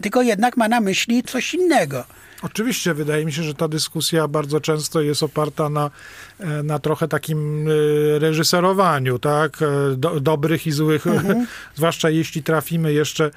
[0.02, 2.06] Tylko jednak ma na myśli coś innego.
[2.42, 5.92] Oczywiście, wydaje mi się, że ta dyskusja bardzo często jest oparta na,
[6.40, 9.62] e, na trochę takim e, reżyserowaniu, tak?
[9.62, 11.48] E, do, dobrych i złych, mhm.
[11.76, 13.32] zwłaszcza jeśli trafimy jeszcze,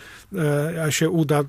[0.87, 1.43] a się uda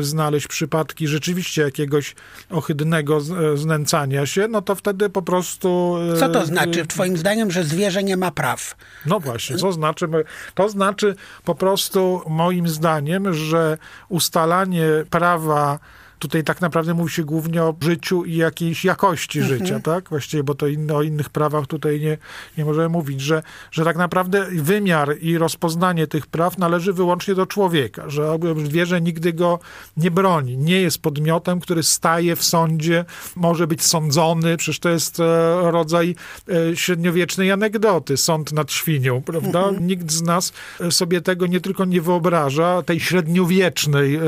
[0.00, 2.14] znaleźć przypadki rzeczywiście jakiegoś
[2.50, 3.20] ohydnego
[3.54, 5.96] znęcania się, no to wtedy po prostu...
[6.18, 8.76] Co to znaczy, twoim zdaniem, że zwierzę nie ma praw?
[9.06, 10.08] No właśnie, co znaczy?
[10.54, 13.78] To znaczy po prostu, moim zdaniem, że
[14.08, 15.78] ustalanie prawa
[16.18, 19.58] Tutaj tak naprawdę mówi się głównie o życiu i jakiejś jakości mhm.
[19.58, 20.08] życia, tak?
[20.08, 22.18] Właściwie, bo to inne, o innych prawach tutaj nie,
[22.58, 27.46] nie możemy mówić, że, że tak naprawdę wymiar i rozpoznanie tych praw należy wyłącznie do
[27.46, 29.58] człowieka, że zwierzę nigdy go
[29.96, 33.04] nie broni, nie jest podmiotem, który staje w sądzie,
[33.36, 35.24] może być sądzony, przecież to jest e,
[35.70, 36.14] rodzaj
[36.48, 39.64] e, średniowiecznej anegdoty, sąd nad świnią, prawda?
[39.64, 39.86] Mhm.
[39.86, 44.20] Nikt z nas e, sobie tego nie tylko nie wyobraża, tej średniowiecznej,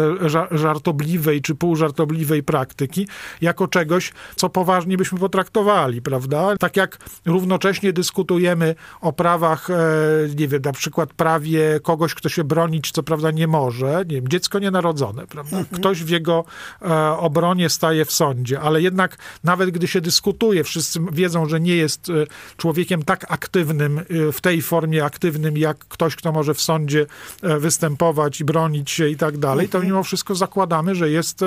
[0.51, 3.08] żartobliwej czy pół żartobliwej praktyki
[3.40, 6.56] jako czegoś, co poważnie byśmy potraktowali, prawda?
[6.56, 9.74] Tak jak równocześnie dyskutujemy o prawach, e,
[10.36, 14.28] nie wiem, na przykład prawie kogoś, kto się bronić, co prawda nie może, nie wiem,
[14.28, 15.58] dziecko nienarodzone, prawda?
[15.58, 15.80] Mhm.
[15.80, 16.44] Ktoś w jego
[16.82, 21.76] e, obronie staje w sądzie, ale jednak nawet gdy się dyskutuje, wszyscy wiedzą, że nie
[21.76, 22.12] jest e,
[22.56, 24.00] człowiekiem tak aktywnym,
[24.32, 27.06] w tej formie aktywnym, jak ktoś, kto może w sądzie
[27.42, 29.92] występować i bronić się i tak dalej, to mhm.
[29.92, 31.44] mimo wszystko zakładamy, że jest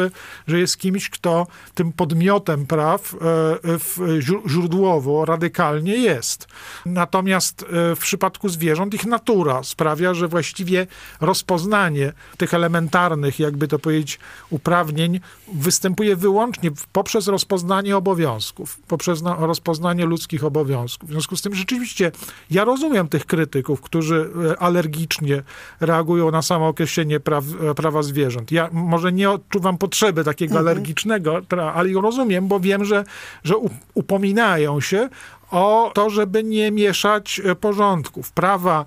[0.48, 6.48] że jest kimś, kto tym podmiotem praw e, źródłowo, radykalnie jest.
[6.86, 10.88] Natomiast e, w przypadku zwierząt ich natura sprawia, że właściwie
[11.22, 15.20] rozpoznanie tych elementarnych, jakby to powiedzieć, uprawnień
[15.54, 21.10] występuje wyłącznie poprzez rozpoznanie obowiązków, poprzez rozpoznanie ludzkich obowiązków.
[21.10, 22.12] W związku z tym rzeczywiście
[22.52, 25.44] ja rozumiem tych krytyków, którzy e, alergicznie
[25.80, 27.44] reagują na samo określenie praw,
[27.76, 28.52] prawa zwierząt.
[28.52, 30.68] Ja może nie odczuwam potrzeby potrzeby takiego mhm.
[30.68, 31.42] alergicznego,
[31.74, 33.04] ale rozumiem, bo wiem, że,
[33.44, 33.56] że
[33.94, 35.10] upominają się
[35.52, 38.32] o to, żeby nie mieszać e, porządków.
[38.32, 38.86] Prawa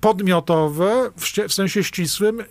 [0.00, 1.10] podmiotowe
[1.48, 2.42] w sensie ścisłym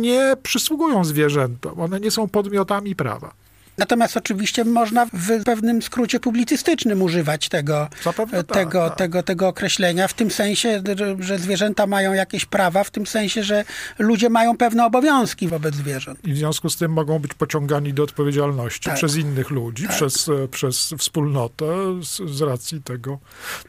[0.00, 1.80] nie przysługują zwierzętom.
[1.80, 3.45] One nie są podmiotami prawa.
[3.78, 8.98] Natomiast oczywiście można w pewnym skrócie publicystycznym używać tego, Zapewne tego, tak, tak.
[8.98, 10.82] tego, tego określenia, w tym sensie,
[11.20, 13.64] że zwierzęta mają jakieś prawa, w tym sensie, że
[13.98, 16.24] ludzie mają pewne obowiązki wobec zwierząt.
[16.24, 18.94] I w związku z tym mogą być pociągani do odpowiedzialności tak.
[18.94, 19.96] przez innych ludzi, tak.
[19.96, 21.66] przez, e, przez wspólnotę
[22.02, 23.18] z, z racji tego.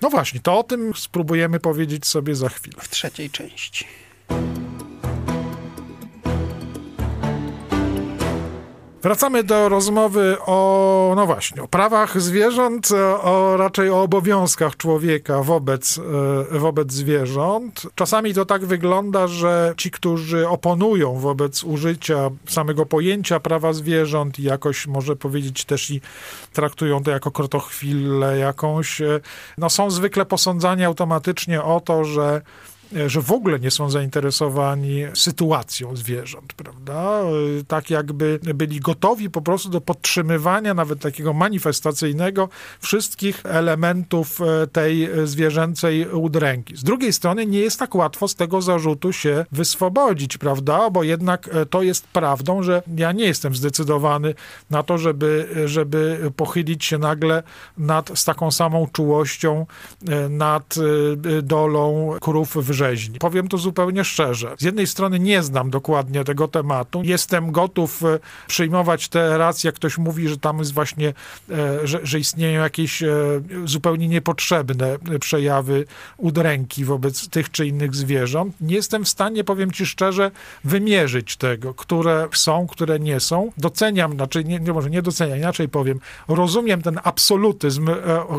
[0.02, 2.76] No właśnie, to o tym spróbujemy powiedzieć sobie za chwilę.
[2.82, 3.86] W trzeciej części.
[9.08, 12.90] Wracamy do rozmowy o, no właśnie, o prawach zwierząt,
[13.22, 16.00] o raczej o obowiązkach człowieka wobec,
[16.54, 17.88] e, wobec zwierząt.
[17.96, 24.44] Czasami to tak wygląda, że ci, którzy oponują wobec użycia samego pojęcia prawa zwierząt i
[24.44, 26.02] jakoś, może powiedzieć też i
[26.54, 29.20] traktują to jako krotochwilę jakąś, e,
[29.58, 32.42] no są zwykle posądzani automatycznie o to, że
[33.08, 37.22] że w ogóle nie są zainteresowani sytuacją zwierząt, prawda?
[37.68, 45.10] Tak jakby byli gotowi po prostu do podtrzymywania nawet takiego manifestacyjnego wszystkich elementów e, tej
[45.24, 46.78] zwierzęcej udręki.
[46.78, 50.90] Z drugiej strony nie jest tak łatwo z tego zarzutu się wyswobodzić, prawda?
[50.90, 54.34] Bo jednak e, to jest prawdą, że ja nie jestem zdecydowany
[54.70, 57.44] na to, żeby, żeby pochylić się nagle
[57.78, 59.66] nad, z taką samą czułością
[60.08, 60.76] e, nad
[61.44, 63.20] dolą krów w rzeźni.
[63.20, 64.56] Powiem to zupełnie szczerze.
[64.58, 67.02] Z jednej strony nie znam dokładnie tego tematu.
[67.04, 71.14] Jestem gotów e, przyjmować te racje, jak ktoś mówi, że tam jest właśnie,
[71.52, 73.08] e, że, że istnieją jakieś e,
[73.66, 75.86] zupełnie niepotrzebne przejawy
[76.18, 78.56] udręki wobec tych czy innych zwierząt.
[78.62, 80.32] Nie jestem w stanie, powiem ci szczerze,
[80.64, 83.52] wymierzyć tego, które są, które nie są.
[83.58, 87.90] Doceniam, znaczy nie, nie może nie doceniam, inaczej powiem, rozumiem ten absolutyzm,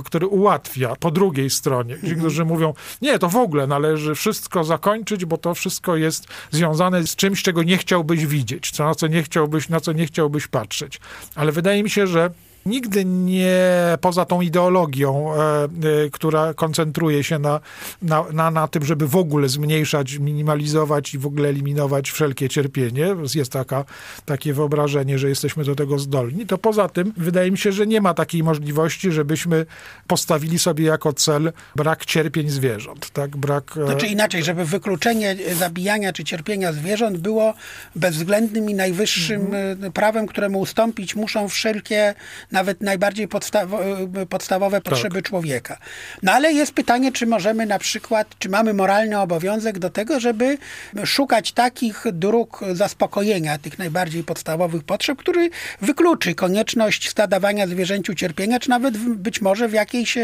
[0.05, 1.97] który ułatwia po drugiej stronie.
[2.09, 4.28] Ci, którzy mówią, nie, to w ogóle należy wszystko
[4.65, 9.07] zakończyć, bo to wszystko jest związane z czymś, czego nie chciałbyś widzieć, co, na co
[9.07, 11.01] nie chciałbyś, na co nie chciałbyś patrzeć.
[11.35, 12.31] Ale wydaje mi się, że
[12.69, 13.59] nigdy nie,
[14.01, 15.69] poza tą ideologią, e, e,
[16.13, 17.61] która koncentruje się na,
[18.03, 23.15] na, na, na, tym, żeby w ogóle zmniejszać, minimalizować i w ogóle eliminować wszelkie cierpienie,
[23.35, 23.85] jest taka,
[24.25, 28.01] takie wyobrażenie, że jesteśmy do tego zdolni, to poza tym wydaje mi się, że nie
[28.01, 29.67] ma takiej możliwości, żebyśmy
[30.07, 33.37] postawili sobie jako cel brak cierpień zwierząt, tak?
[33.37, 33.75] Brak...
[33.77, 37.55] E, znaczy inaczej, żeby wykluczenie zabijania czy cierpienia zwierząt było
[37.97, 39.93] bezwzględnym i najwyższym mhm.
[39.93, 42.15] prawem, któremu ustąpić muszą wszelkie
[42.59, 43.81] nawet najbardziej podstawo-
[44.29, 45.25] podstawowe potrzeby tak.
[45.25, 45.79] człowieka.
[46.23, 50.59] No ale jest pytanie, czy możemy na przykład, czy mamy moralny obowiązek do tego, żeby
[51.05, 58.71] szukać takich dróg zaspokojenia tych najbardziej podstawowych potrzeb, który wykluczy konieczność stadawania zwierzęciu cierpienia, czy
[58.71, 60.19] nawet być może w jakiejś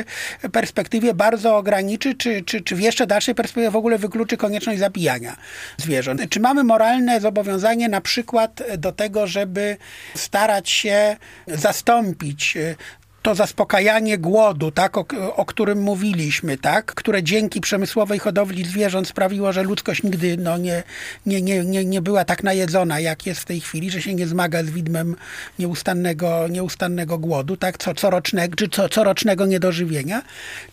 [0.52, 5.36] perspektywie bardzo ograniczy, czy, czy, czy w jeszcze dalszej perspektywie w ogóle wykluczy konieczność zabijania
[5.76, 6.20] zwierząt.
[6.30, 9.76] Czy mamy moralne zobowiązanie na przykład do tego, żeby
[10.14, 11.16] starać się
[11.46, 12.76] zastąpić e,
[13.24, 15.06] to zaspokajanie głodu, tak, o,
[15.36, 20.82] o, którym mówiliśmy, tak, które dzięki przemysłowej hodowli zwierząt sprawiło, że ludzkość nigdy no, nie,
[21.26, 24.26] nie, nie, nie, nie była tak najedzona, jak jest w tej chwili, że się nie
[24.26, 25.16] zmaga z widmem
[25.58, 30.22] nieustannego, nieustannego głodu, tak, co, corocznego, czy co, corocznego niedożywienia.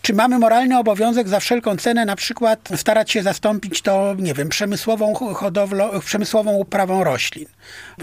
[0.02, 4.48] Czy mamy moralny obowiązek za wszelką cenę na przykład starać się zastąpić to, nie wiem,
[4.48, 7.46] przemysłową hodowlą, przemysłową uprawą roślin?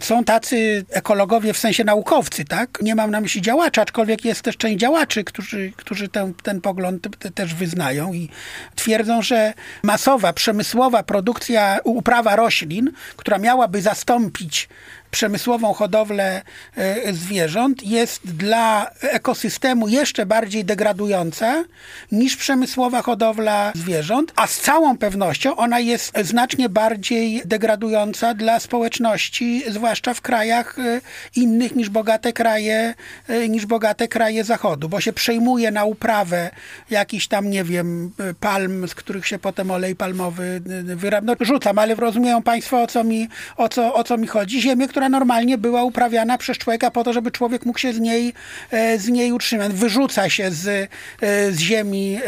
[0.02, 2.78] Są tacy ekologowie w sensie naukowcy, tak?
[2.82, 7.08] Nie mam na myśli działaczy, aczkolwiek jest też część działaczy, którzy, którzy ten, ten pogląd
[7.36, 8.30] też wyznają i
[8.76, 14.70] twierdzą, że masowa, przemysłowa produkcja, uprawa roślin, która miałaby zastąpić
[15.12, 16.42] przemysłową hodowlę
[16.78, 21.64] e, zwierząt jest dla ekosystemu jeszcze bardziej degradująca
[22.12, 29.64] niż przemysłowa hodowla zwierząt, a z całą pewnością ona jest znacznie bardziej degradująca dla społeczności,
[29.68, 31.02] zwłaszcza w krajach e,
[31.36, 32.94] innych niż bogate kraje,
[33.28, 36.52] e, niż bogate kraje zachodu, bo się przejmuje na uprawę
[36.90, 41.36] jakiś tam, nie wiem, palm, z których się potem olej palmowy wyrabia.
[41.40, 44.62] No, rzucam, ale rozumieją Państwo, o co mi, o co, o co mi chodzi.
[44.62, 48.34] Ziemię, która normalnie była uprawiana przez człowieka po to, żeby człowiek mógł się z niej,
[48.72, 49.72] e, z niej utrzymać.
[49.74, 52.20] Wyrzuca się z, e, z ziemi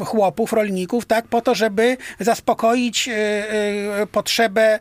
[0.00, 3.10] e, chłopów, rolników, tak, po to, żeby zaspokoić
[4.12, 4.78] potrzebę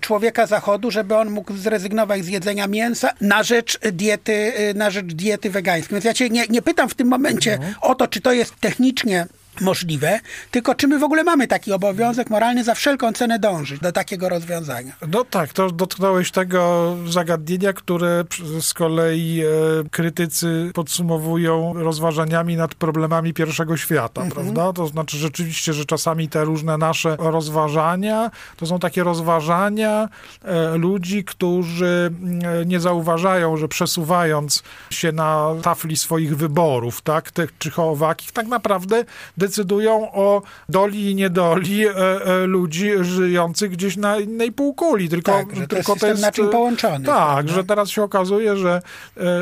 [0.00, 5.50] człowieka zachodu, żeby on mógł zrezygnować z jedzenia mięsa na rzecz diety, na rzecz diety
[5.50, 5.94] wegańskiej.
[5.94, 7.88] Więc ja cię nie, nie pytam w tym momencie no.
[7.90, 9.26] o to, czy to jest technicznie
[9.60, 13.92] możliwe, tylko czy my w ogóle mamy taki obowiązek moralny za wszelką cenę dążyć do
[13.92, 14.92] takiego rozwiązania?
[15.08, 18.24] No tak, to dotknąłeś tego zagadnienia, które
[18.60, 19.44] z kolei e,
[19.90, 24.30] krytycy podsumowują rozważaniami nad problemami pierwszego świata, mhm.
[24.30, 24.72] prawda?
[24.72, 30.08] To znaczy rzeczywiście, że czasami te różne nasze rozważania to są takie rozważania
[30.42, 32.12] e, ludzi, którzy
[32.60, 38.46] e, nie zauważają, że przesuwając się na tafli swoich wyborów, tak, tych czy owakich, tak
[38.46, 39.04] naprawdę
[39.44, 45.08] decydują o doli i niedoli e, e, ludzi żyjących gdzieś na innej półkuli.
[45.08, 47.06] Tylko, tak, że to tylko jest to jest naczyń połączony.
[47.06, 48.82] Tak, że teraz się okazuje, że,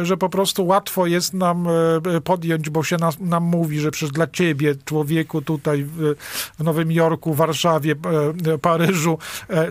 [0.02, 1.68] że po prostu łatwo jest nam
[2.24, 6.14] podjąć, bo się nas, nam mówi, że przecież dla ciebie, człowieku tutaj w,
[6.58, 7.94] w Nowym Jorku, Warszawie,
[8.62, 9.18] Paryżu,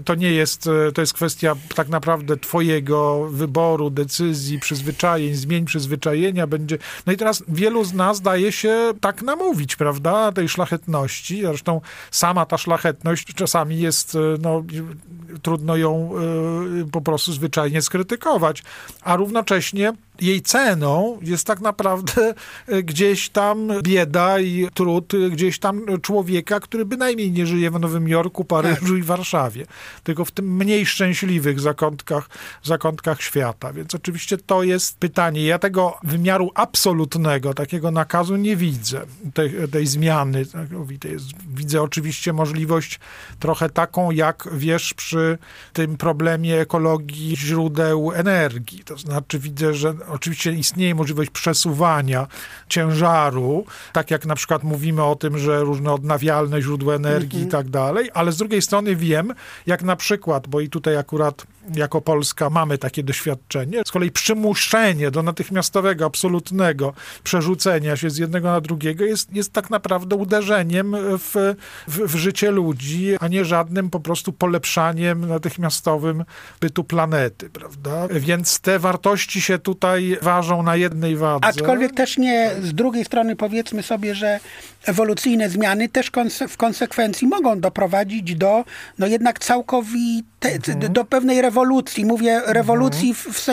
[0.06, 6.78] to nie jest, to jest kwestia tak naprawdę twojego wyboru, decyzji, przyzwyczajeń, zmień przyzwyczajenia będzie.
[7.06, 11.42] No i teraz wielu z nas daje się tak namówić, prawda, tej szlachetności.
[11.42, 11.82] Zresztą
[12.12, 14.64] sama ta szlachetność czasami jest, no,
[15.42, 16.12] trudno ją
[16.82, 18.64] y, po prostu zwyczajnie skrytykować,
[19.02, 22.34] a równocześnie jej ceną jest tak naprawdę
[22.68, 27.80] e, gdzieś tam bieda i trud e, gdzieś tam człowieka, który bynajmniej nie żyje w
[27.80, 29.66] Nowym Jorku, Paryżu i Warszawie,
[30.04, 32.30] tylko w tym mniej szczęśliwych zakątkach,
[32.64, 33.74] zakątkach świata.
[33.74, 35.46] Więc oczywiście to jest pytanie.
[35.46, 39.02] Ja tego wymiaru absolutnego, takiego nakazu nie widzę,
[39.34, 40.46] tej, tej zmiany.
[41.54, 43.00] Widzę oczywiście możliwość
[43.40, 45.38] trochę taką, jak wiesz, przy
[45.74, 48.84] tym problemie ekologii źródeł energii.
[48.84, 52.28] To znaczy widzę, że oczywiście istnieje możliwość przesuwania
[52.70, 57.48] ciężaru, tak jak na przykład mówimy o tym, że różne odnawialne źródła energii -hmm.
[57.48, 59.34] i tak dalej, ale z drugiej strony wiem,
[59.68, 61.46] jak na przykład, bo i tutaj akurat
[61.76, 66.94] jako Polska mamy takie doświadczenie, z kolei przymuszenie do natychmiastowego, absolutnego
[67.24, 71.56] przerzucenia się z jednego na drugiego jest, jest tak naprawdę uderzeniem w,
[71.88, 76.24] w, w życie ludzi, a nie żadnym po prostu polepszaniem natychmiastowym
[76.62, 78.08] bytu planety, prawda?
[78.08, 81.46] Więc te wartości się tutaj ważą na jednej wadze.
[81.46, 84.40] Aczkolwiek też nie, z drugiej strony powiedzmy sobie, że
[84.86, 88.64] ewolucyjne zmiany też konse w konsekwencji mogą doprowadzić do
[89.00, 90.94] no jednak całkowite, mhm.
[90.94, 91.51] do pewnej rewolucji.
[92.06, 93.34] Mówię rewolucji mhm.
[93.34, 93.46] w, w,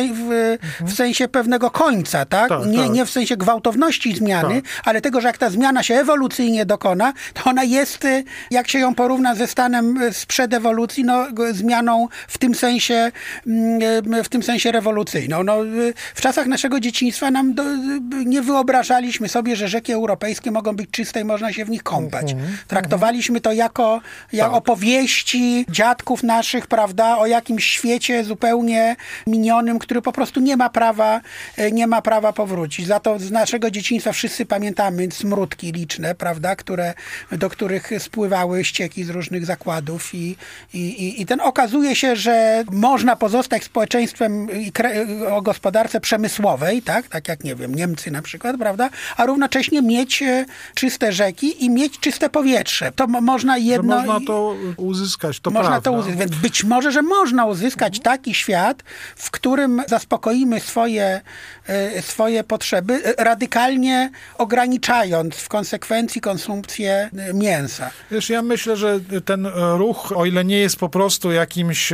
[0.81, 2.49] w, w, sensie pewnego końca, tak?
[2.49, 2.91] tak nie, tak.
[2.91, 4.83] nie w sensie gwałtowności zmiany, tak.
[4.85, 8.07] ale tego, że jak ta zmiana się ewolucyjnie dokona, to ona jest,
[8.51, 13.13] jak się ją porówna ze stanem sprzed ewolucji, no zmianą w tym sensie,
[13.47, 15.43] mm, w tym sensie rewolucyjną.
[15.43, 15.57] No,
[16.15, 17.63] w czasach naszego dzieciństwa nam do,
[18.27, 22.33] nie wyobrażaliśmy sobie, że rzeki europejskie mogą być czyste i można się w nich kąpać.
[22.33, 22.57] Mhm.
[22.67, 24.01] Traktowaliśmy to jako,
[24.39, 24.53] tak.
[24.53, 27.88] opowieści dziadków naszych, prawda, o jakimś świecie
[28.23, 31.21] zupełnie minionym, który po prostu nie ma prawa,
[31.57, 32.87] e, nie ma prawa powrócić.
[32.87, 36.95] Za to z naszego dzieciństwa wszyscy pamiętamy smródki liczne, prawda, które,
[37.33, 40.37] do których spływały ścieki z różnych zakładów i,
[40.75, 44.49] i, i ten okazuje się, że można pozostać społeczeństwem
[45.31, 50.23] o gospodarce przemysłowej, tak, tak jak, nie wiem, Niemcy na przykład, prawda, a równocześnie mieć
[50.23, 52.93] e, czyste rzeki i mieć czyste powietrze.
[52.93, 54.01] To można jedno...
[54.01, 55.91] Że można to uzyskać, to Można prawda.
[55.91, 58.83] to uzyskać, więc być może, że można uzyskać taki świat,
[59.17, 61.21] w którym zaspokoimy swoje,
[61.67, 67.91] e, swoje potrzeby, e, radykalnie ograniczając w konsekwencji konsumpcję mięsa.
[68.11, 71.93] Wiesz, ja myślę, że ten ruch, o ile nie jest po prostu jakimś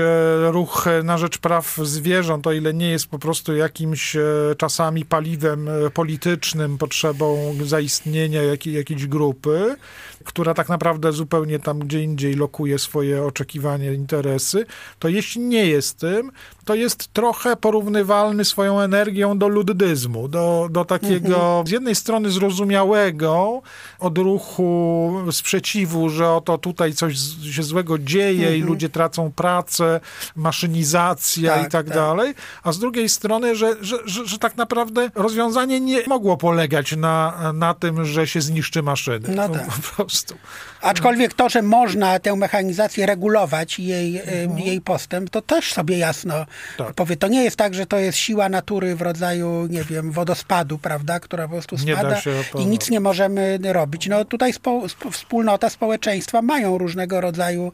[0.50, 4.16] ruch na rzecz praw zwierząt, o ile nie jest po prostu jakimś
[4.58, 9.76] czasami paliwem politycznym, potrzebą zaistnienia jakiej, jakiejś grupy,
[10.24, 14.66] która tak naprawdę zupełnie tam gdzie indziej lokuje swoje oczekiwania, interesy,
[14.98, 16.32] to jeśli nie jest tym,
[16.64, 21.66] to jest trochę porównywalny swoją energią do luddyzmu, do, do takiego mhm.
[21.66, 23.62] z jednej strony zrozumiałego
[23.98, 27.16] odruchu sprzeciwu, że oto tutaj coś
[27.50, 28.56] się złego dzieje mhm.
[28.56, 30.00] i ludzie tracą pracę,
[30.36, 34.56] maszynizacja tak, i tak, tak, dalej, a z drugiej strony, że, że, że, że, tak
[34.56, 39.28] naprawdę rozwiązanie nie mogło polegać na, na tym, że się zniszczy maszyny.
[39.28, 39.66] No tak.
[39.66, 40.34] Po prostu.
[40.80, 44.58] Aczkolwiek to, że można tę mechanizację regulować i jej, mhm.
[44.58, 46.46] jej postęp, to też sobie jasno
[46.76, 46.94] tak.
[46.94, 47.16] powie.
[47.16, 51.20] To nie jest tak, że to jest siła natury w rodzaju, nie wiem, wodospadu, prawda,
[51.20, 52.20] która po prostu spada
[52.58, 54.06] i nic nie możemy robić.
[54.06, 54.82] No tutaj spo,
[55.12, 57.72] wspólnota, społeczeństwa mają różnego rodzaju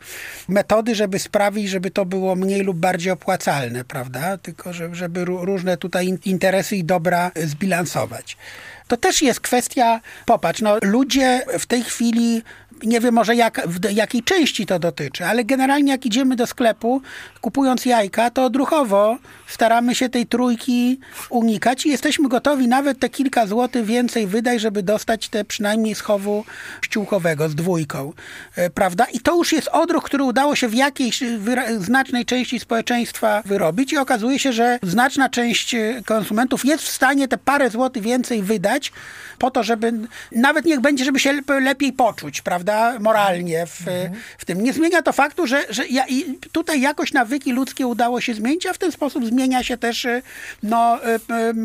[0.49, 6.19] metody, żeby sprawić, żeby to było mniej lub bardziej opłacalne, prawda, tylko żeby różne tutaj
[6.25, 8.37] interesy i dobra zbilansować.
[8.89, 12.43] To też jest kwestia, popatrz, no ludzie w tej chwili
[12.83, 17.03] nie wiem może jak, w jakiej części to dotyczy, ale generalnie jak idziemy do sklepu,
[17.41, 20.99] kupując jajka, to odruchowo staramy się tej trójki
[21.31, 26.45] unikać i jesteśmy gotowi nawet te kilka złotych więcej wydać, żeby dostać te przynajmniej schowu
[26.83, 28.13] ściółkowego z dwójką,
[28.57, 29.07] e, prawda?
[29.13, 31.23] I to już jest odruch, który udało się w jakiejś
[31.79, 37.29] znacznej części społeczeństwa wyrobić i okazuje się, że znaczna część e, konsumentów jest w stanie
[37.29, 38.93] te parę złotych więcej wydać,
[39.39, 39.93] po to, żeby
[40.33, 42.70] nawet niech będzie, żeby się lepiej poczuć, prawda,
[43.01, 44.21] moralnie w, mhm.
[44.39, 44.63] w tym.
[44.63, 48.67] Nie zmienia to faktu, że, że ja, i tutaj jakoś nawyki ludzkie udało się zmienić,
[48.67, 50.07] a w ten sposób zmienia się też,
[50.63, 50.99] no,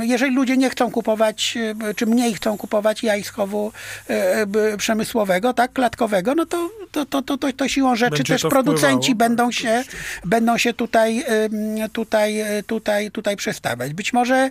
[0.01, 1.58] jeżeli ludzie nie chcą kupować,
[1.95, 3.72] czy mniej chcą kupować jaj z chowu
[4.78, 9.12] przemysłowego, tak, klatkowego, no to, to, to, to, to, to siłą rzeczy Będzie też producenci
[9.12, 9.30] wpływało.
[9.30, 9.84] będą się,
[10.26, 11.26] będą się tutaj,
[11.93, 13.93] tutaj, tutaj, tutaj przestawiać.
[13.93, 14.49] Być może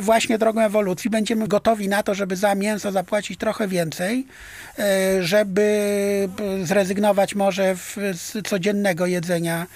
[0.00, 4.26] właśnie drogą ewolucji będziemy gotowi na to, żeby za mięso zapłacić trochę więcej,
[5.20, 5.62] żeby
[6.62, 7.76] zrezygnować może
[8.12, 9.66] z codziennego jedzenia,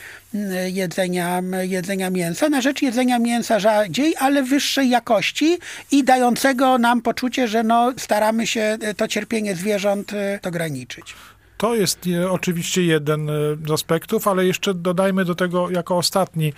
[0.66, 5.58] jedzenia, jedzenia mięsa na rzecz jedzenia mięsa rzadziej, ale wyższej jakości
[5.90, 11.14] i dającego nam poczucie, że no, staramy się to cierpienie zwierząt e, ograniczyć.
[11.56, 13.28] To jest e, oczywiście jeden
[13.66, 16.52] z aspektów, ale jeszcze dodajmy do tego jako ostatni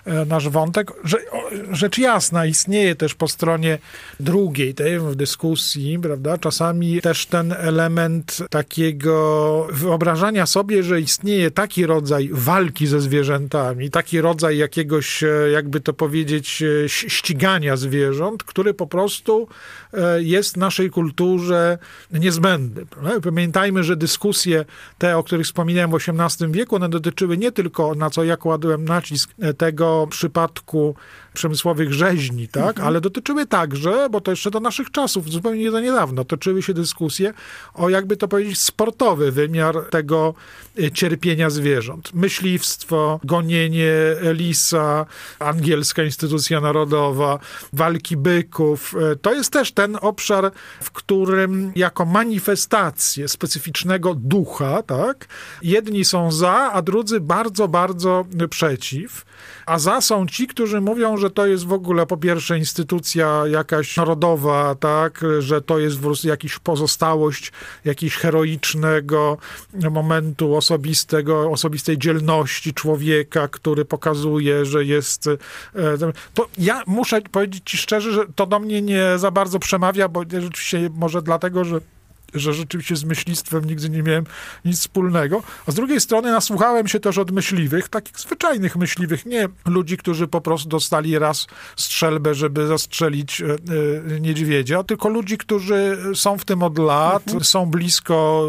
[0.25, 0.91] nasz wątek.
[1.03, 1.17] Że,
[1.71, 3.77] rzecz jasna, istnieje też po stronie
[4.19, 11.85] drugiej tej w dyskusji, prawda, czasami też ten element takiego wyobrażania sobie, że istnieje taki
[11.85, 18.73] rodzaj walki ze zwierzętami, taki rodzaj jakiegoś, e, jakby to powiedzieć, e, ścigania zwierząt, który
[18.73, 19.47] po prostu
[20.17, 21.77] jest naszej kulturze
[22.11, 22.85] niezbędny.
[23.23, 24.65] Pamiętajmy, że dyskusje
[24.97, 28.85] te, o których wspominałem w XVIII wieku, one dotyczyły nie tylko, na co ja kładłem
[28.85, 30.95] nacisk, tego, przypadku
[31.33, 32.67] przemysłowych rzeźni, tak?
[32.67, 32.87] Mhm.
[32.87, 36.73] ale dotyczyły także, bo to jeszcze do naszych czasów, zupełnie nie za niedawno, toczyły się
[36.73, 37.33] dyskusje
[37.73, 40.33] o, jakby to powiedzieć, sportowy wymiar tego
[40.79, 42.13] e, cierpienia zwierząt.
[42.13, 45.05] Myśliwstwo, gonienie lisa,
[45.39, 47.39] angielska instytucja narodowa,
[47.73, 48.95] walki byków.
[49.11, 50.51] E, to jest też ten obszar,
[50.81, 55.27] w którym jako manifestację specyficznego ducha, tak?
[55.61, 59.25] Jedni są za, a drudzy bardzo, bardzo przeciw.
[59.65, 63.97] A za są ci, którzy mówią, że to jest w ogóle po pierwsze instytucja jakaś
[63.97, 67.51] narodowa, tak, że to jest jakaś pozostałość
[67.85, 69.37] jakiegoś heroicznego
[69.91, 75.27] momentu osobistego, osobistej dzielności człowieka, który pokazuje, że jest...
[75.27, 75.37] E,
[76.33, 80.23] to ja muszę powiedzieć ci szczerze, że to do mnie nie za bardzo przemawia, bo
[80.31, 81.79] rzeczywiście może dlatego, że
[82.33, 84.25] że rzeczywiście z myślistwem nigdy nie miałem
[84.65, 85.43] nic wspólnego.
[85.67, 90.27] A z drugiej strony nasłuchałem się też od myśliwych, takich zwyczajnych myśliwych, nie ludzi, którzy
[90.27, 93.45] po prostu dostali raz strzelbę, żeby zastrzelić e,
[94.15, 97.43] e, niedźwiedzia, tylko ludzi, którzy są w tym od lat, mhm.
[97.43, 98.45] są blisko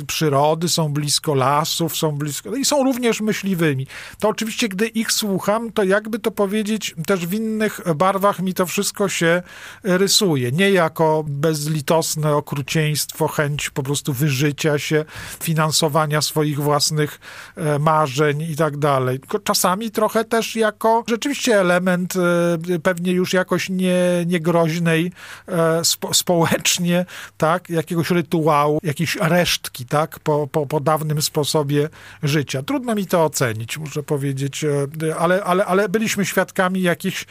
[0.00, 3.86] e, przyrody, są blisko lasów, są blisko no i są również myśliwymi.
[4.20, 8.66] To oczywiście, gdy ich słucham, to jakby to powiedzieć, też w innych barwach mi to
[8.66, 9.42] wszystko się
[9.82, 10.52] rysuje.
[10.52, 15.04] Nie jako bezlitosne okrucieństwo, chęć po prostu wyżycia się,
[15.42, 17.20] finansowania swoich własnych
[17.56, 19.20] e, marzeń i tak dalej.
[19.20, 25.12] Tylko czasami trochę też jako rzeczywiście element e, pewnie już jakoś nie, niegroźnej
[25.48, 27.06] e, spo, społecznie,
[27.36, 31.88] tak, jakiegoś rytuału, jakiejś resztki, tak, po, po, po dawnym sposobie
[32.22, 32.62] życia.
[32.62, 34.64] Trudno mi to ocenić, muszę powiedzieć,
[35.18, 37.26] ale, ale, ale byliśmy świadkami jakichś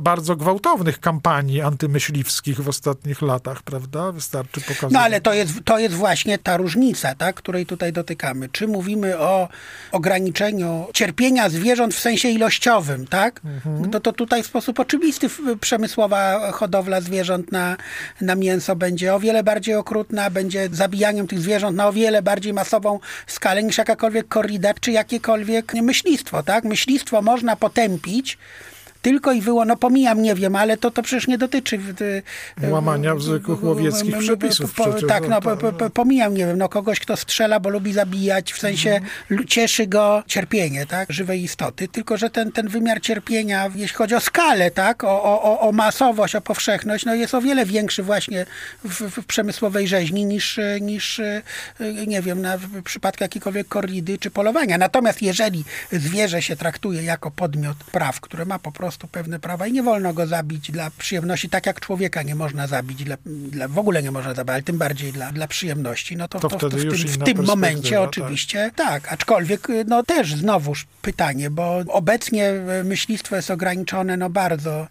[0.00, 4.12] bardzo gwałtownych kampanii antymyśliwskich w ostatnich latach, prawda?
[4.12, 8.48] Wystarczy pokazać no ale to jest, to jest właśnie ta różnica, tak, której tutaj dotykamy.
[8.48, 9.48] Czy mówimy o
[9.92, 13.40] ograniczeniu cierpienia zwierząt w sensie ilościowym, tak?
[13.44, 13.90] Mhm.
[13.90, 15.28] To, to tutaj w sposób oczywisty
[15.60, 17.76] przemysłowa hodowla zwierząt na,
[18.20, 22.52] na mięso będzie o wiele bardziej okrutna, będzie zabijaniem tych zwierząt na o wiele bardziej
[22.52, 26.64] masową skalę niż jakakolwiek korrida, czy jakiekolwiek myślistwo, tak?
[26.64, 28.38] Myślistwo można potępić,
[29.02, 31.78] tylko i wyłącznie, no pomijam, nie wiem, ale to, to przecież nie dotyczy...
[32.62, 35.08] E, Łamania w zwykłych łowieckich przepisów po, przecież.
[35.08, 38.58] Tak, no, no po, pomijam, nie wiem, no kogoś, kto strzela, bo lubi zabijać, w
[38.58, 39.48] sensie mhm.
[39.48, 44.20] cieszy go cierpienie, tak, żywej istoty, tylko że ten, ten wymiar cierpienia, jeśli chodzi o
[44.20, 48.46] skalę, tak, o, o, o masowość, o powszechność, no jest o wiele większy właśnie
[48.84, 51.42] w, w przemysłowej rzeźni niż, niż e,
[52.06, 54.78] nie wiem, na, w przypadku jakiejkolwiek korridy czy polowania.
[54.78, 59.66] Natomiast jeżeli zwierzę się traktuje jako podmiot praw, które ma po prostu prostu pewne prawa
[59.66, 63.68] i nie wolno go zabić dla przyjemności, tak jak człowieka nie można zabić, dla, dla
[63.68, 66.58] w ogóle nie można zabić, ale tym bardziej dla, dla przyjemności, no to, to, to,
[66.58, 68.08] to w tym, w tym momencie tak.
[68.08, 69.02] oczywiście tak.
[69.02, 72.52] tak, aczkolwiek no też znowuż pytanie, bo obecnie
[72.84, 74.86] myślistwo jest ograniczone no bardzo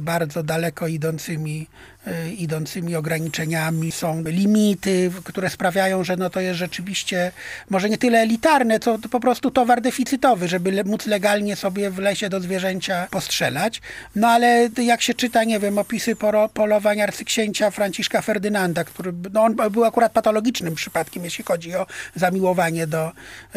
[0.00, 1.66] bardzo daleko idącymi,
[2.06, 3.92] e, idącymi ograniczeniami.
[3.92, 7.32] Są limity, które sprawiają, że no to jest rzeczywiście
[7.70, 12.28] może nie tyle elitarne, co po prostu towar deficytowy, żeby móc legalnie sobie w lesie
[12.28, 13.80] do zwierzęcia postrzelać.
[14.16, 16.16] No ale jak się czyta, nie wiem, opisy
[16.54, 22.86] polowań arcyksięcia Franciszka Ferdynanda, który no on był akurat patologicznym przypadkiem, jeśli chodzi o zamiłowanie
[22.86, 23.12] do,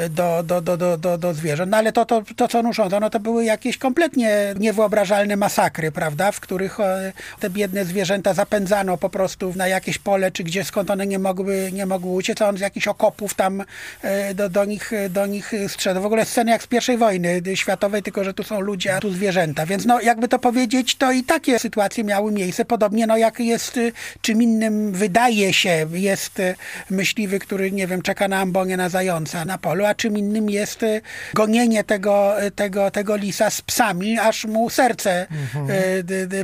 [0.09, 1.71] do, do, do, do, do, do zwierząt.
[1.71, 5.82] No ale to, to, to co on urządzał, no to były jakieś kompletnie niewyobrażalne masakry
[5.91, 10.63] prawda, w których e, te biedne zwierzęta zapędzano po prostu na jakieś pole, czy gdzie
[10.63, 13.63] skąd one nie mogły, nie mogły uciec, a on z jakichś okopów tam
[14.01, 16.01] e, do, do, nich, do nich strzedł.
[16.01, 19.13] W ogóle sceny jak z pierwszej wojny światowej, tylko że tu są ludzie, a tu
[19.13, 19.65] zwierzęta.
[19.65, 22.65] Więc no, jakby to powiedzieć, to i takie sytuacje miały miejsce.
[22.65, 23.79] Podobnie no, jak jest
[24.21, 26.41] czym innym wydaje się, jest
[26.89, 30.85] myśliwy, który, nie wiem, czeka na ambonie na zająca na polu, a czym innym jest
[31.33, 35.72] gonienie tego, tego, tego lisa z psami, aż mu serce mhm.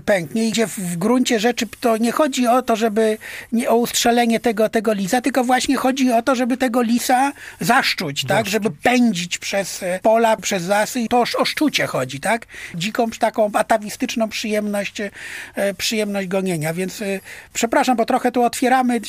[0.05, 0.47] Pęknie.
[0.47, 3.17] Idzie w gruncie rzeczy to nie chodzi o to, żeby
[3.51, 8.25] nie o ustrzelenie tego, tego lisa, tylko właśnie chodzi o to, żeby tego lisa zaszczuć,
[8.25, 8.47] tak?
[8.47, 11.05] Żeby pędzić przez pola, przez lasy.
[11.09, 12.45] To o szczucie chodzi, tak?
[12.75, 16.73] Dziką taką atawistyczną przyjemność, e, przyjemność gonienia.
[16.73, 17.05] Więc e,
[17.53, 19.01] przepraszam, bo trochę tu otwieramy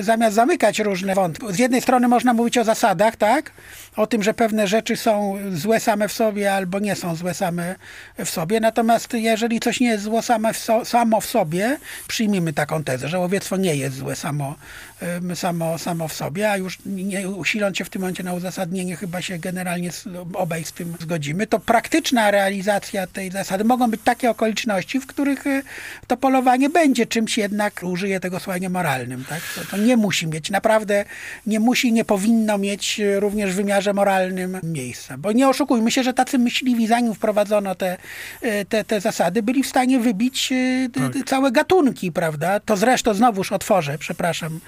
[0.00, 1.46] zamiast zamykać różne wątki.
[1.50, 3.50] Z jednej strony można mówić o zasadach, tak?
[3.96, 7.74] O tym, że pewne rzeczy są złe same w sobie albo nie są złe same
[8.18, 8.60] w sobie.
[8.60, 11.78] Natomiast jeżeli coś nie jest złe same w so, samo w sobie,
[12.08, 14.54] przyjmijmy taką tezę, że łowiectwo nie jest złe samo,
[15.34, 19.22] samo, samo w sobie, a już nie usiląc się w tym momencie na uzasadnienie, chyba
[19.22, 19.90] się generalnie
[20.34, 25.46] obaj z tym zgodzimy, to praktyczna realizacja tej zasady mogą być takie okoliczności, w których
[25.46, 25.62] y,
[26.06, 29.24] to polowanie będzie czymś jednak, użyję tego słowa niemoralnym.
[29.28, 29.40] Tak?
[29.54, 31.04] To, to nie musi mieć, naprawdę
[31.46, 35.18] nie musi, nie powinno mieć również w wymiarze moralnym miejsca.
[35.18, 37.96] Bo nie oszukujmy się, że tacy myśliwi, zanim wprowadzono te,
[38.44, 41.12] y, te, te zasady, byli w stanie wybić y, tak.
[41.26, 42.60] całe gatunki, prawda?
[42.60, 44.60] To zresztą znowuż otworzę, przepraszam,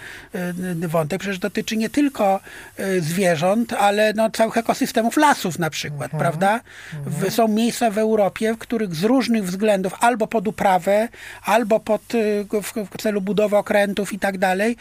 [0.84, 2.40] Y, wątek przecież dotyczy nie tylko
[2.80, 6.20] y, zwierząt, ale no, całych ekosystemów lasów na przykład, mhm.
[6.20, 6.60] prawda?
[7.06, 7.30] Mhm.
[7.30, 11.08] Są miejsca w Europie, w których z różnych względów, albo pod uprawę,
[11.42, 12.46] albo pod, y,
[12.92, 14.76] w celu budowy okrętów i tak dalej,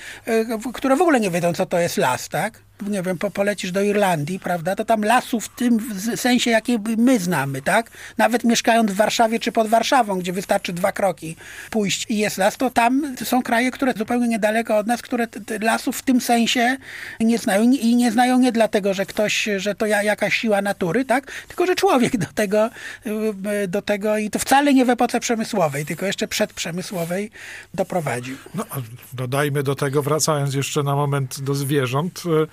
[0.74, 2.65] które w ogóle nie wiedzą, co to jest las, tak?
[2.82, 5.80] Nie wiem, po, polecisz do Irlandii, prawda, to tam lasów w tym
[6.16, 7.92] sensie, jakie my znamy, tak?
[8.18, 11.36] Nawet mieszkając w Warszawie czy pod Warszawą, gdzie wystarczy dwa kroki
[11.70, 15.28] pójść i jest las, to tam są kraje, które zupełnie niedaleko od nas, które
[15.62, 16.78] lasów w tym sensie
[17.20, 21.32] nie znają i nie znają nie dlatego, że ktoś, że to jakaś siła natury, tak?
[21.48, 22.70] Tylko, że człowiek do tego,
[23.64, 27.32] y, do tego i to wcale nie w epoce przemysłowej, tylko jeszcze przedprzemysłowej
[27.74, 28.38] doprowadził.
[28.56, 28.66] No,
[29.14, 32.48] dodajmy do tego, wracając jeszcze na moment do zwierząt, y,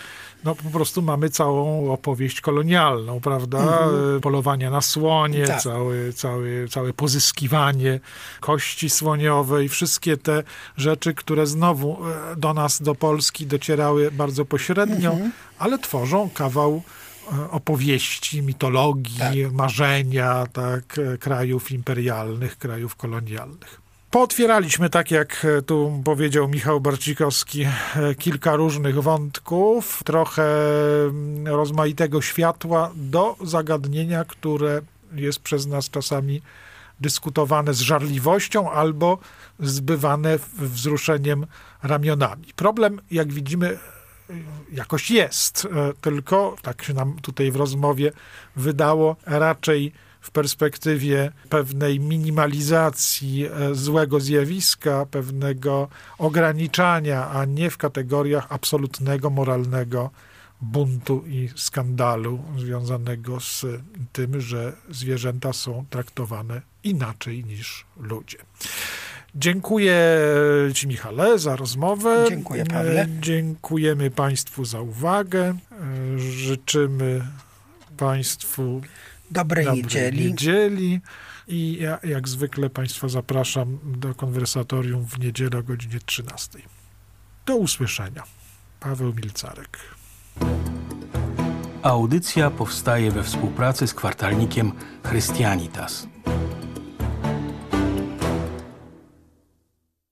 [0.45, 3.59] no po prostu mamy całą opowieść kolonialną, prawda?
[3.59, 4.20] Mhm.
[4.20, 5.62] Polowania na słonie, tak.
[5.62, 8.01] całe, całe, całe pozyskiwanie
[8.40, 10.43] kości słoniowej, wszystkie te
[10.76, 11.99] rzeczy, które znowu
[12.32, 15.32] e, do nas, do Polski docierały bardzo pośrednio, mhm.
[15.59, 16.82] ale tworzą kawał
[17.32, 19.53] e, opowieści, mitologii, tak.
[19.53, 23.81] marzenia tak, e, krajów imperialnych, krajów kolonialnych.
[24.12, 30.44] Pootwieraliśmy, tak jak e, tu powiedział Michał Barcikowski, e, kilka różnych wątków, trochę
[31.04, 34.80] mm, rozmaitego światła do zagadnienia, które
[35.12, 36.42] jest przez nas czasami
[37.00, 39.18] dyskutowane z żarliwością albo
[39.60, 41.46] zbywane wzruszeniem
[41.82, 42.46] ramionami.
[42.56, 43.78] Problem, jak widzimy,
[44.30, 44.34] e,
[44.72, 45.68] jakoś jest,
[46.00, 48.12] tylko tak się nam tutaj w rozmowie
[48.56, 49.92] wydało, raczej
[50.22, 60.10] w perspektywie pewnej minimalizacji e, złego zjawiska, pewnego ograniczania, a nie w kategoriach absolutnego moralnego
[60.60, 63.64] buntu i skandalu związanego z
[64.12, 68.38] tym, że zwierzęta są traktowane inaczej niż ludzie.
[69.34, 69.96] Dziękuję
[70.74, 72.24] Ci, Michale, za rozmowę.
[72.28, 73.06] Dziękuję, Pawle.
[73.20, 75.58] Dziękujemy Państwu za uwagę.
[76.16, 77.26] Życzymy
[77.96, 78.80] Państwu
[79.32, 80.24] dobrej, dobrej niedzieli.
[80.24, 81.00] niedzieli.
[81.48, 86.58] I ja, jak zwykle Państwa zapraszam do konwersatorium w niedzielę o godzinie 13.
[87.46, 88.22] Do usłyszenia.
[88.80, 89.78] Paweł Milcarek.
[91.82, 94.72] Audycja powstaje we współpracy z kwartalnikiem
[95.08, 96.11] Christianitas.